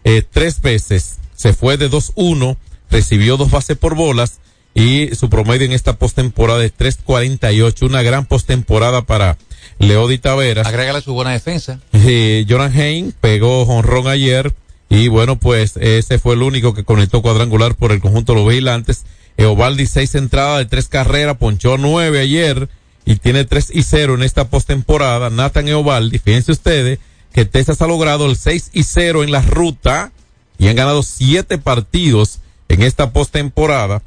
[0.04, 2.56] eh, tres veces, se fue de 2-1,
[2.90, 4.40] recibió dos bases por bolas
[4.74, 9.36] y su promedio en esta postemporada es 3.48, una gran postemporada para
[9.78, 10.66] Leody Taveras.
[10.66, 11.80] Agrégale su buena defensa.
[11.92, 14.54] Eh, Joran Hain pegó jonrón ayer
[14.88, 18.48] y bueno, pues ese fue el único que conectó cuadrangular por el conjunto de los
[18.48, 19.04] vigilantes.
[19.36, 22.68] Eovaldi seis entradas de tres carreras, ponchó nueve ayer
[23.10, 25.30] y tiene tres y cero en esta postemporada.
[25.30, 27.00] Nathan Eovaldi, fíjense ustedes
[27.32, 30.12] que Texas ha logrado el 6 y 0 en la ruta
[30.58, 32.38] y han ganado siete partidos
[32.68, 34.02] en esta postemporada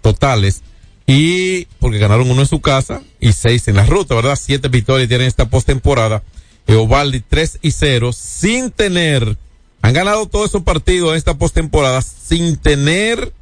[0.00, 0.62] totales
[1.06, 4.36] y porque ganaron uno en su casa y seis en la ruta, ¿verdad?
[4.40, 6.24] Siete victorias tienen esta postemporada.
[6.66, 9.36] Eovaldi 3 y 0, sin tener,
[9.80, 13.32] han ganado todos esos partidos en esta postemporada sin tener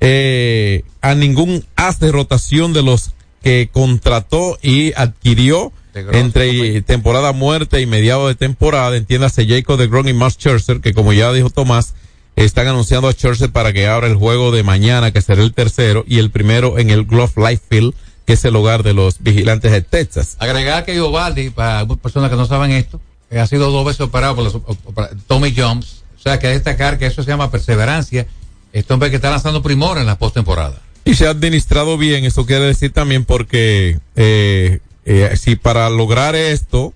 [0.00, 3.15] eh, a ningún as de rotación de los
[3.46, 10.08] que contrató y adquirió entre temporada muerta y mediado de temporada, entiéndase Jacob de Gron
[10.08, 11.94] y Max Scherzer, que como ya dijo Tomás,
[12.34, 16.04] están anunciando a Scherzer para que abra el juego de mañana, que será el tercero,
[16.08, 17.94] y el primero en el Glove Life Field,
[18.26, 20.34] que es el hogar de los vigilantes de Texas.
[20.40, 24.34] Agregar que Iovaldi, para personas que no saben esto, eh, ha sido dos veces operado
[24.34, 26.02] por, los, por Tommy Jones.
[26.18, 28.26] O sea, que destacar que eso se llama perseverancia.
[28.72, 30.82] Este hombre que está lanzando primor en la postemporada.
[31.06, 36.34] Y se ha administrado bien, eso quiere decir también porque eh, eh, si para lograr
[36.34, 36.92] esto,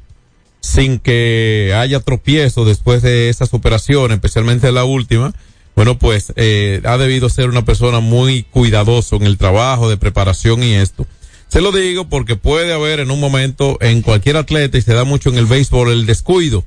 [0.61, 5.33] sin que haya tropiezo después de esas operaciones, especialmente la última,
[5.77, 10.65] bueno, pues eh, ha debido ser una persona muy cuidadoso en el trabajo de preparación
[10.65, 11.07] y esto.
[11.47, 15.05] Se lo digo porque puede haber en un momento en cualquier atleta y se da
[15.05, 16.65] mucho en el béisbol el descuido,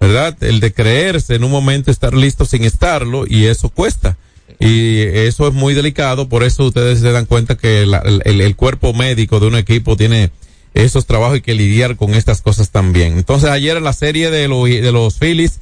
[0.00, 0.34] ¿verdad?
[0.42, 4.16] El de creerse en un momento estar listo sin estarlo y eso cuesta.
[4.58, 8.94] Y eso es muy delicado, por eso ustedes se dan cuenta que el, el cuerpo
[8.94, 10.30] médico de un equipo tiene
[10.72, 13.16] esos trabajos y que lidiar con estas cosas también.
[13.16, 15.60] Entonces ayer en la serie de, los de los Phillies,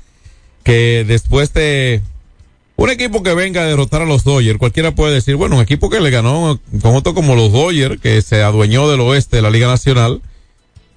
[0.64, 2.03] que después de
[2.76, 5.89] un equipo que venga a derrotar a los Dodgers, cualquiera puede decir, bueno, un equipo
[5.89, 9.51] que le ganó con otro como los Dodgers, que se adueñó del oeste de la
[9.51, 10.20] Liga Nacional,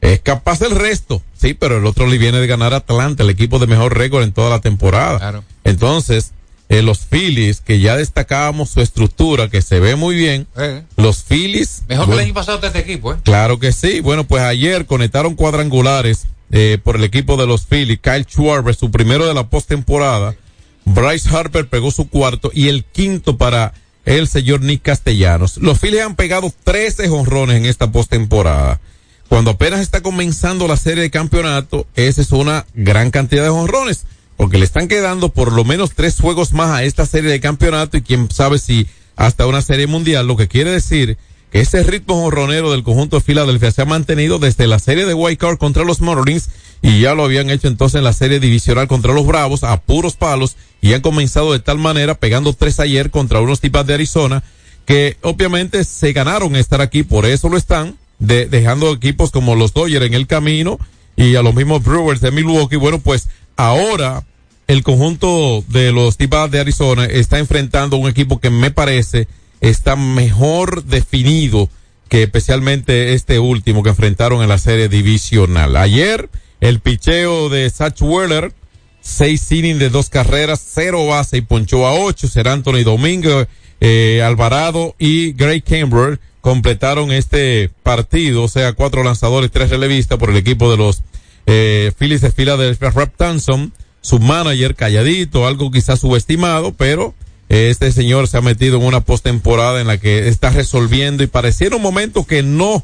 [0.01, 3.29] es capaz del resto, sí, pero el otro le viene de ganar a Atlanta, el
[3.29, 5.43] equipo de mejor récord en toda la temporada.
[5.63, 6.33] Entonces,
[6.70, 10.47] eh, los Phillies, que ya destacábamos su estructura, que se ve muy bien.
[10.57, 10.84] Eh.
[10.97, 11.84] Los Phillies.
[11.88, 13.18] Mejor que el año pasado de este equipo, ¿eh?
[13.24, 14.01] Claro que sí.
[14.01, 17.99] Bueno, pues ayer conectaron cuadrangulares eh, por el equipo de los Phillies.
[18.01, 20.36] Kyle Schwarber, su primero de la postemporada.
[20.84, 23.74] Bryce Harper pegó su cuarto y el quinto para
[24.05, 25.57] el señor Nick Castellanos.
[25.57, 28.80] Los Phillies han pegado 13 jonrones en esta postemporada.
[29.28, 34.05] Cuando apenas está comenzando la serie de campeonato, esa es una gran cantidad de jonrones
[34.38, 37.97] porque le están quedando por lo menos tres juegos más a esta serie de campeonato
[37.97, 41.17] y quién sabe si hasta una serie mundial, lo que quiere decir
[41.51, 45.13] que ese ritmo jorronero del conjunto de Filadelfia se ha mantenido desde la serie de
[45.13, 46.49] White Card contra los Marlins
[46.81, 50.15] y ya lo habían hecho entonces en la serie divisional contra los Bravos a puros
[50.15, 54.43] palos y han comenzado de tal manera pegando tres ayer contra unos tipas de Arizona
[54.85, 59.73] que obviamente se ganaron estar aquí, por eso lo están, de, dejando equipos como los
[59.73, 60.79] Dodgers en el camino
[61.17, 62.77] y a los mismos Brewers de Milwaukee.
[62.77, 63.27] Bueno, pues
[63.58, 64.24] ahora
[64.68, 69.28] el conjunto de los Tipas de Arizona está enfrentando un equipo que me parece
[69.62, 71.70] está mejor definido
[72.10, 75.76] que especialmente este último que enfrentaron en la serie divisional.
[75.76, 76.30] Ayer,
[76.62, 78.53] el picheo de Satch Weller,
[79.01, 82.28] seis innings de dos carreras, cero base y ponchó a ocho.
[82.28, 83.45] Ser Anthony Domingo,
[83.82, 90.30] eh, Alvarado y Gray Camber completaron este partido, o sea, cuatro lanzadores, tres relevistas por
[90.30, 91.03] el equipo de los
[91.48, 97.16] eh, Phillies de Philadelphia, Rap Tanson, su manager calladito, algo quizás subestimado, pero
[97.50, 101.28] eh, este señor se ha metido en una postemporada en la que está resolviendo y
[101.28, 102.84] pareciera un momento que no,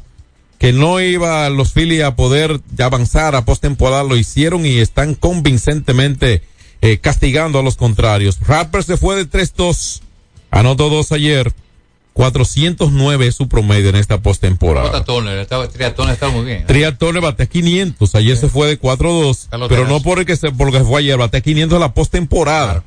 [0.58, 6.42] que no iba los Phillies a poder avanzar a postemporada, lo hicieron y están convincentemente
[6.80, 8.38] eh, castigando a los contrarios.
[8.46, 10.00] Rapper se fue de 3-2,
[10.50, 11.52] anotó dos ayer,
[12.14, 15.04] 409 es su promedio en esta postemporada.
[15.72, 16.58] Triatón estaba muy bien.
[16.58, 16.64] ¿eh?
[16.66, 18.14] Triatón bate 500.
[18.14, 19.68] Ayer se fue de 4-2.
[19.68, 22.84] Pero no porque se, porque fue ayer, bate 500 en la postemporada.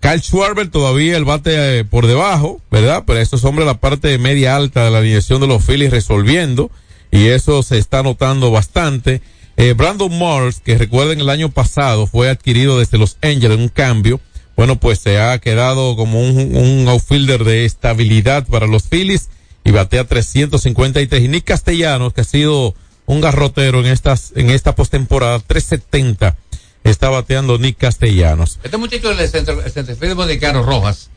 [0.00, 3.04] Kyle Schwarber todavía el bate eh, por debajo, ¿verdad?
[3.06, 6.70] Pero estos hombres la parte media alta de la alineación de los Phillies resolviendo.
[7.10, 9.20] Y eso se está notando bastante.
[9.58, 13.68] Eh, Brandon Mars, que recuerden el año pasado fue adquirido desde los Angels en un
[13.68, 14.20] cambio
[14.60, 19.30] bueno, pues se ha quedado como un, un outfielder de estabilidad para los Phillies
[19.64, 21.22] y batea 353.
[21.22, 22.74] Y Nick Castellanos, que ha sido
[23.06, 26.36] un garrotero en estas, en esta postemporada, 370
[26.84, 28.58] está bateando Nick Castellanos.
[28.62, 31.08] Este muchacho del centro, el centrofield dominicano Rojas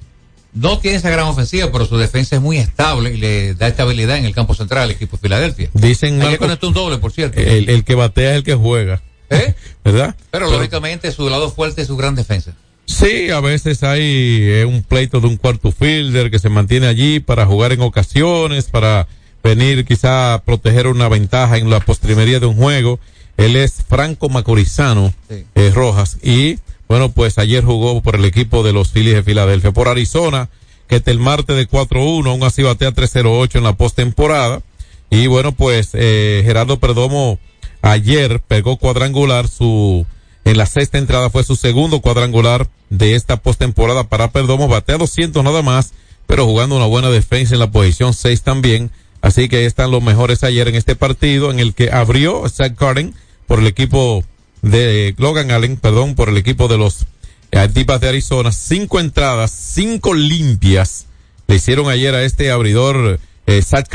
[0.53, 4.19] no tiene esa gran ofensiva, pero su defensa es muy estable y le da estabilidad
[4.19, 5.69] en el campo central al equipo de Filadelfia.
[5.73, 7.41] Dicen Ayer conectó un doble, por cierto.
[7.41, 9.01] El, el, que batea es el que juega.
[9.29, 9.53] ¿Eh?
[9.83, 10.15] ¿Verdad?
[10.31, 12.53] Pero, pero lógicamente su lado fuerte es su gran defensa.
[12.85, 17.19] Sí, a veces hay eh, un pleito de un cuarto fielder que se mantiene allí
[17.19, 19.07] para jugar en ocasiones, para
[19.43, 22.99] venir quizá a proteger una ventaja en la postrimería de un juego.
[23.37, 28.73] Él es Franco Macorizano eh, Rojas y bueno, pues ayer jugó por el equipo de
[28.73, 29.71] los Phillies de Filadelfia.
[29.71, 30.49] Por Arizona,
[30.87, 34.61] que el martes de 4-1, aún así batea 3-0-8 en la postemporada.
[35.09, 37.39] Y bueno, pues eh, Gerardo Perdomo
[37.81, 40.05] ayer pegó cuadrangular su
[40.45, 44.67] en la sexta entrada fue su segundo cuadrangular de esta postemporada para Perdomo.
[44.67, 45.93] Batea 200 nada más,
[46.27, 48.91] pero jugando una buena defensa en la posición 6 también.
[49.21, 52.77] Así que ahí están los mejores ayer en este partido en el que abrió Zach
[52.77, 53.13] Garden
[53.47, 54.23] por el equipo
[54.61, 57.05] de Logan Allen, perdón, por el equipo de los
[57.51, 58.51] eh, Tipas de Arizona.
[58.51, 61.07] Cinco entradas, cinco limpias
[61.47, 63.87] le hicieron ayer a este abridor eh, Zach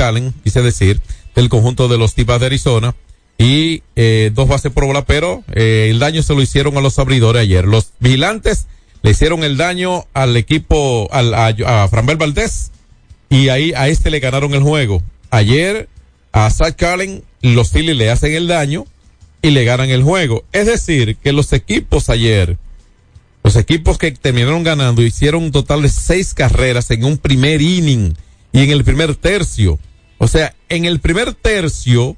[0.44, 1.00] quise decir,
[1.34, 2.94] del conjunto de los Tipas de Arizona.
[3.38, 6.98] Y eh, dos bases por bola, pero eh, el daño se lo hicieron a los
[6.98, 7.64] abridores ayer.
[7.64, 8.66] Los vigilantes
[9.02, 11.46] le hicieron el daño al equipo, al, a,
[11.84, 12.72] a Franbel Valdés,
[13.30, 15.02] y ahí a este le ganaron el juego.
[15.30, 15.88] Ayer
[16.32, 18.86] a Zach Callen los Phillies le hacen el daño
[19.42, 20.44] y le ganan el juego.
[20.52, 22.58] Es decir, que los equipos ayer,
[23.44, 28.14] los equipos que terminaron ganando hicieron un total de seis carreras en un primer inning
[28.52, 29.78] y en el primer tercio.
[30.18, 32.16] O sea, en el primer tercio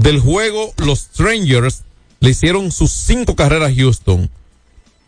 [0.00, 1.82] del juego, los Strangers
[2.20, 4.30] le hicieron sus cinco carreras a Houston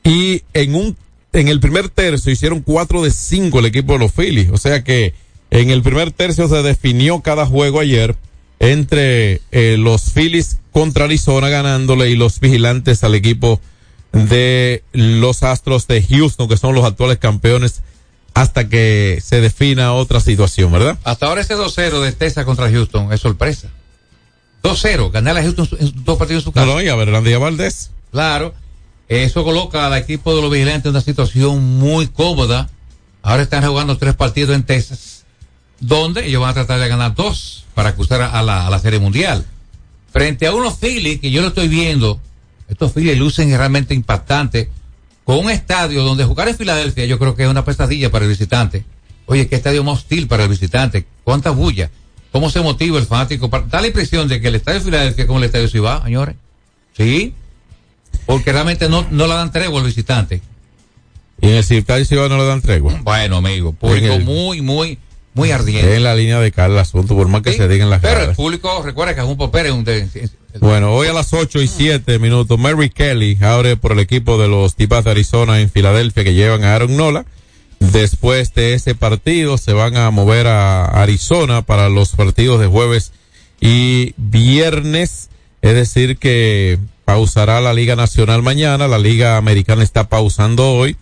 [0.05, 0.97] y en un
[1.33, 4.51] en el primer tercio hicieron cuatro de cinco el equipo de los Phillies.
[4.53, 5.15] O sea que
[5.51, 8.17] en el primer tercio se definió cada juego ayer
[8.59, 13.61] entre eh, los Phillies contra Arizona ganándole y los vigilantes al equipo
[14.13, 17.81] de los Astros de Houston, que son los actuales campeones,
[18.35, 20.99] hasta que se defina otra situación, ¿verdad?
[21.05, 23.71] Hasta ahora ese 2-0 de Texas contra Houston es sorpresa.
[24.63, 26.67] 2-0, ganar a Houston en dos partidos en su casa.
[26.67, 27.91] No, no, y a Verlandia Valdés.
[28.11, 28.55] Claro,
[29.09, 32.71] eso coloca al equipo de los vigilantes en una situación muy cómoda.
[33.23, 35.25] Ahora están jugando tres partidos en Texas,
[35.81, 38.99] donde ellos van a tratar de ganar dos para acusar a la, a la Serie
[38.99, 39.45] Mundial.
[40.13, 42.21] Frente a unos Phillies que yo lo estoy viendo,
[42.69, 44.69] estos Phillies lucen realmente impactantes,
[45.25, 48.31] con un estadio donde jugar en Filadelfia yo creo que es una pesadilla para el
[48.31, 48.85] visitante.
[49.27, 51.91] Oye, qué estadio más hostil para el visitante, cuánta bulla,
[52.33, 53.49] cómo se motiva el fanático.
[53.51, 56.03] Para- Da la impresión de que el estadio de Filadelfia es como el estadio Ciudad,
[56.03, 56.35] señores.
[56.97, 57.35] Sí,
[58.27, 60.43] porque realmente no, no la dan tregua al visitante.
[61.41, 62.99] Y en el Circadio Ciudad no le dan tregua.
[63.03, 64.99] Bueno, amigo, público el- muy, muy,
[65.35, 65.97] muy ardiente.
[65.97, 68.21] En la línea de cara el asunto, por más que Sí, se digan las Pero
[68.23, 70.09] el público, recuerda que es un popero, es un de-
[70.61, 74.47] Bueno, hoy a las ocho y siete minutos, Mary Kelly abre por el equipo de
[74.49, 77.25] los Tipas de Arizona en Filadelfia que llevan a Aaron Nola.
[77.91, 83.13] Después de ese partido se van a mover a Arizona para los partidos de jueves
[83.61, 85.31] y viernes.
[85.63, 90.97] Es decir que pausará la Liga Nacional mañana, la Liga Americana está pausando hoy.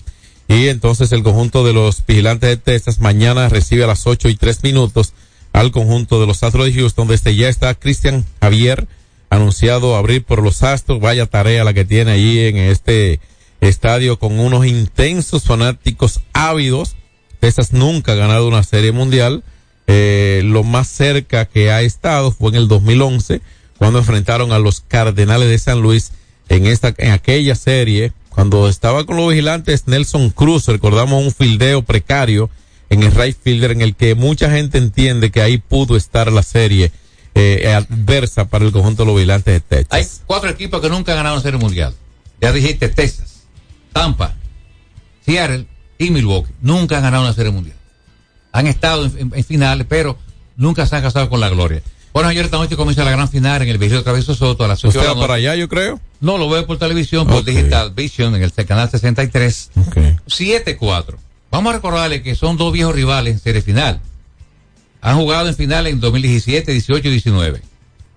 [0.48, 4.36] Y entonces el conjunto de los vigilantes de Texas mañana recibe a las ocho y
[4.36, 5.12] tres minutos
[5.52, 7.08] al conjunto de los Astros de Houston.
[7.08, 8.88] Desde ya está Cristian Javier
[9.28, 10.98] anunciado abrir por los Astros.
[10.98, 13.20] Vaya tarea la que tiene allí en este
[13.60, 16.96] estadio con unos intensos fanáticos ávidos.
[17.40, 19.42] Texas nunca ha ganado una serie mundial.
[19.86, 23.40] Eh, lo más cerca que ha estado fue en el 2011
[23.76, 26.12] cuando enfrentaron a los Cardenales de San Luis
[26.48, 31.82] en esta en aquella serie cuando estaba con los vigilantes Nelson Cruz recordamos un fildeo
[31.82, 32.50] precario
[32.90, 36.42] en el right fielder en el que mucha gente entiende que ahí pudo estar la
[36.42, 36.92] serie
[37.34, 39.88] eh, adversa para el conjunto de los vigilantes de Texas.
[39.90, 41.94] Hay cuatro equipos que nunca han ganado una serie mundial.
[42.40, 43.29] Ya dijiste Texas,
[43.92, 44.34] Tampa,
[45.24, 45.66] Seattle
[45.98, 46.52] y Milwaukee.
[46.62, 47.76] Nunca han ganado una serie mundial.
[48.52, 50.18] Han estado en, en- en finales, pero
[50.56, 51.82] nunca se han casado con la gloria.
[52.12, 54.80] Bueno, ayer esta noche comienza la gran final en el Vigilio Travieso Soto a las
[54.80, 55.26] 8 ¿Usted de la va noche.
[55.28, 56.00] para allá, yo creo?
[56.20, 57.44] No, lo veo por televisión, por.
[57.44, 59.70] Digital Vision, en el canal 63.
[60.26, 61.16] 7-4.
[61.52, 64.00] Vamos a recordarle que son dos viejos rivales en serie final.
[65.00, 67.58] Han jugado en final en 2017, 18 y 19.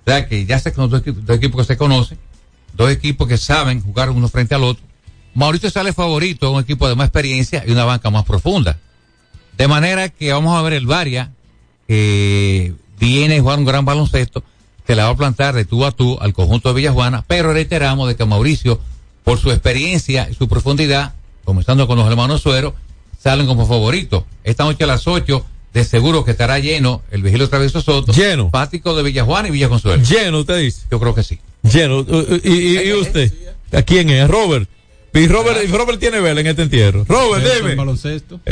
[0.05, 2.17] O sea que ya se dos, equipos- dos equipos que se conocen,
[2.73, 4.83] dos equipos que saben jugar uno frente al otro.
[5.35, 8.77] Mauricio sale favorito, un equipo de más experiencia y una banca más profunda.
[9.57, 11.31] De manera que vamos a ver el Varia,
[11.87, 14.43] que viene a jugar un gran baloncesto,
[14.85, 18.07] que la va a plantar de tú a tú al conjunto de Villajuana, pero reiteramos
[18.07, 18.79] de que Mauricio,
[19.23, 21.13] por su experiencia y su profundidad,
[21.45, 22.75] comenzando con los hermanos Suero,
[23.19, 24.23] salen como favoritos.
[24.43, 28.11] Esta noche a las 8, de seguro que estará lleno el Vigilio Travieso Soto.
[28.13, 28.49] Lleno.
[28.49, 30.03] Pático de Villajuana y Villa Consuelo.
[30.03, 30.83] Lleno, usted dice.
[30.91, 31.39] Yo creo que sí.
[31.63, 32.05] Lleno.
[32.43, 33.33] ¿Y, y, y usted?
[33.71, 34.27] ¿A quién es?
[34.27, 34.69] Robert.
[35.15, 37.05] Y Robert, y Robert tiene vela en este entierro.
[37.07, 37.75] Robert, dime.
[37.75, 38.39] baloncesto.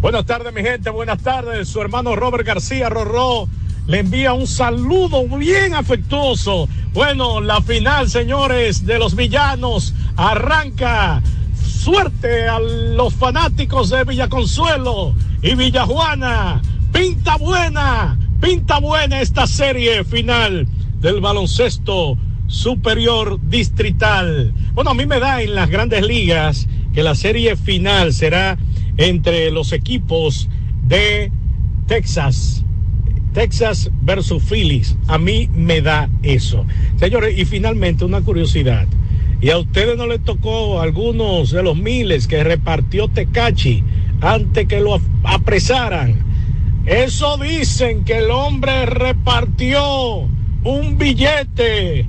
[0.00, 0.90] Buenas tardes, mi gente.
[0.90, 1.68] Buenas tardes.
[1.68, 3.48] Su hermano Robert García Rorró
[3.88, 6.68] le envía un saludo bien afectuoso.
[6.92, 11.20] Bueno, la final, señores, de los villanos arranca.
[11.60, 15.12] Suerte a los fanáticos de Villaconsuelo
[15.42, 16.62] y Villajuana.
[16.92, 20.68] Pinta buena, pinta buena esta serie final
[21.00, 22.16] del baloncesto
[22.48, 24.52] superior distrital.
[24.74, 28.58] Bueno, a mí me da en las grandes ligas que la serie final será
[28.96, 30.48] entre los equipos
[30.84, 31.30] de
[31.86, 32.64] Texas.
[33.32, 34.96] Texas versus Phillies.
[35.06, 36.66] A mí me da eso.
[36.96, 38.88] Señores, y finalmente una curiosidad.
[39.40, 43.84] Y a ustedes no les tocó algunos de los miles que repartió Tecachi
[44.20, 46.24] antes que lo apresaran.
[46.86, 50.28] Eso dicen que el hombre repartió
[50.64, 52.06] un billete.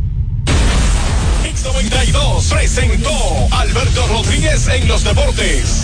[1.64, 3.12] X92 presentó
[3.52, 5.84] Alberto Rodríguez en los deportes.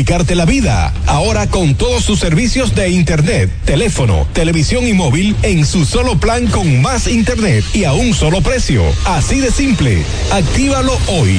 [0.00, 0.94] Simplificarte la vida.
[1.06, 6.46] Ahora con todos sus servicios de Internet, teléfono, televisión y móvil en su solo plan
[6.46, 8.82] con más Internet y a un solo precio.
[9.04, 10.02] Así de simple.
[10.32, 11.38] Actívalo hoy.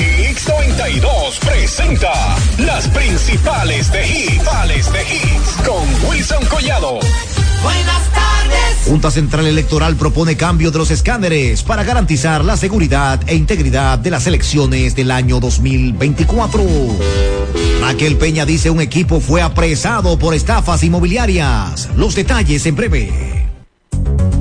[0.00, 2.10] X92 presenta
[2.58, 6.98] las principales de hits, de hits con Wilson Collado.
[7.62, 8.86] Buenas tardes.
[8.86, 14.10] Junta Central Electoral propone cambio de los escáneres para garantizar la seguridad e integridad de
[14.10, 16.64] las elecciones del año 2024.
[17.82, 21.90] Raquel Peña dice un equipo fue apresado por estafas inmobiliarias.
[21.96, 23.39] Los detalles en breve.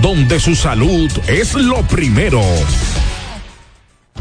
[0.00, 2.42] donde su salud es lo primero.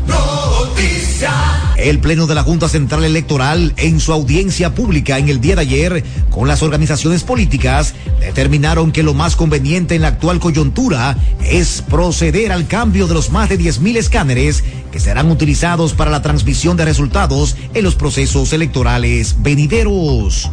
[0.06, 1.32] Noticia.
[1.78, 5.62] El Pleno de la Junta Central Electoral, en su audiencia pública en el día de
[5.62, 11.84] ayer con las organizaciones políticas, determinaron que lo más conveniente en la actual coyuntura es
[11.90, 16.78] proceder al cambio de los más de 10.000 escáneres que serán utilizados para la transmisión
[16.78, 20.50] de resultados en los procesos electorales venideros.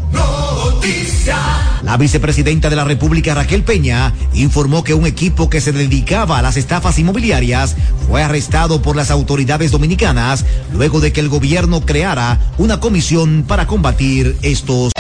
[1.83, 6.43] La vicepresidenta de la República, Raquel Peña, informó que un equipo que se dedicaba a
[6.43, 7.77] las estafas inmobiliarias
[8.09, 14.37] fue arrestado por las autoridades dominicanas luego que el gobierno creara una comisión para combatir
[14.43, 14.93] estos.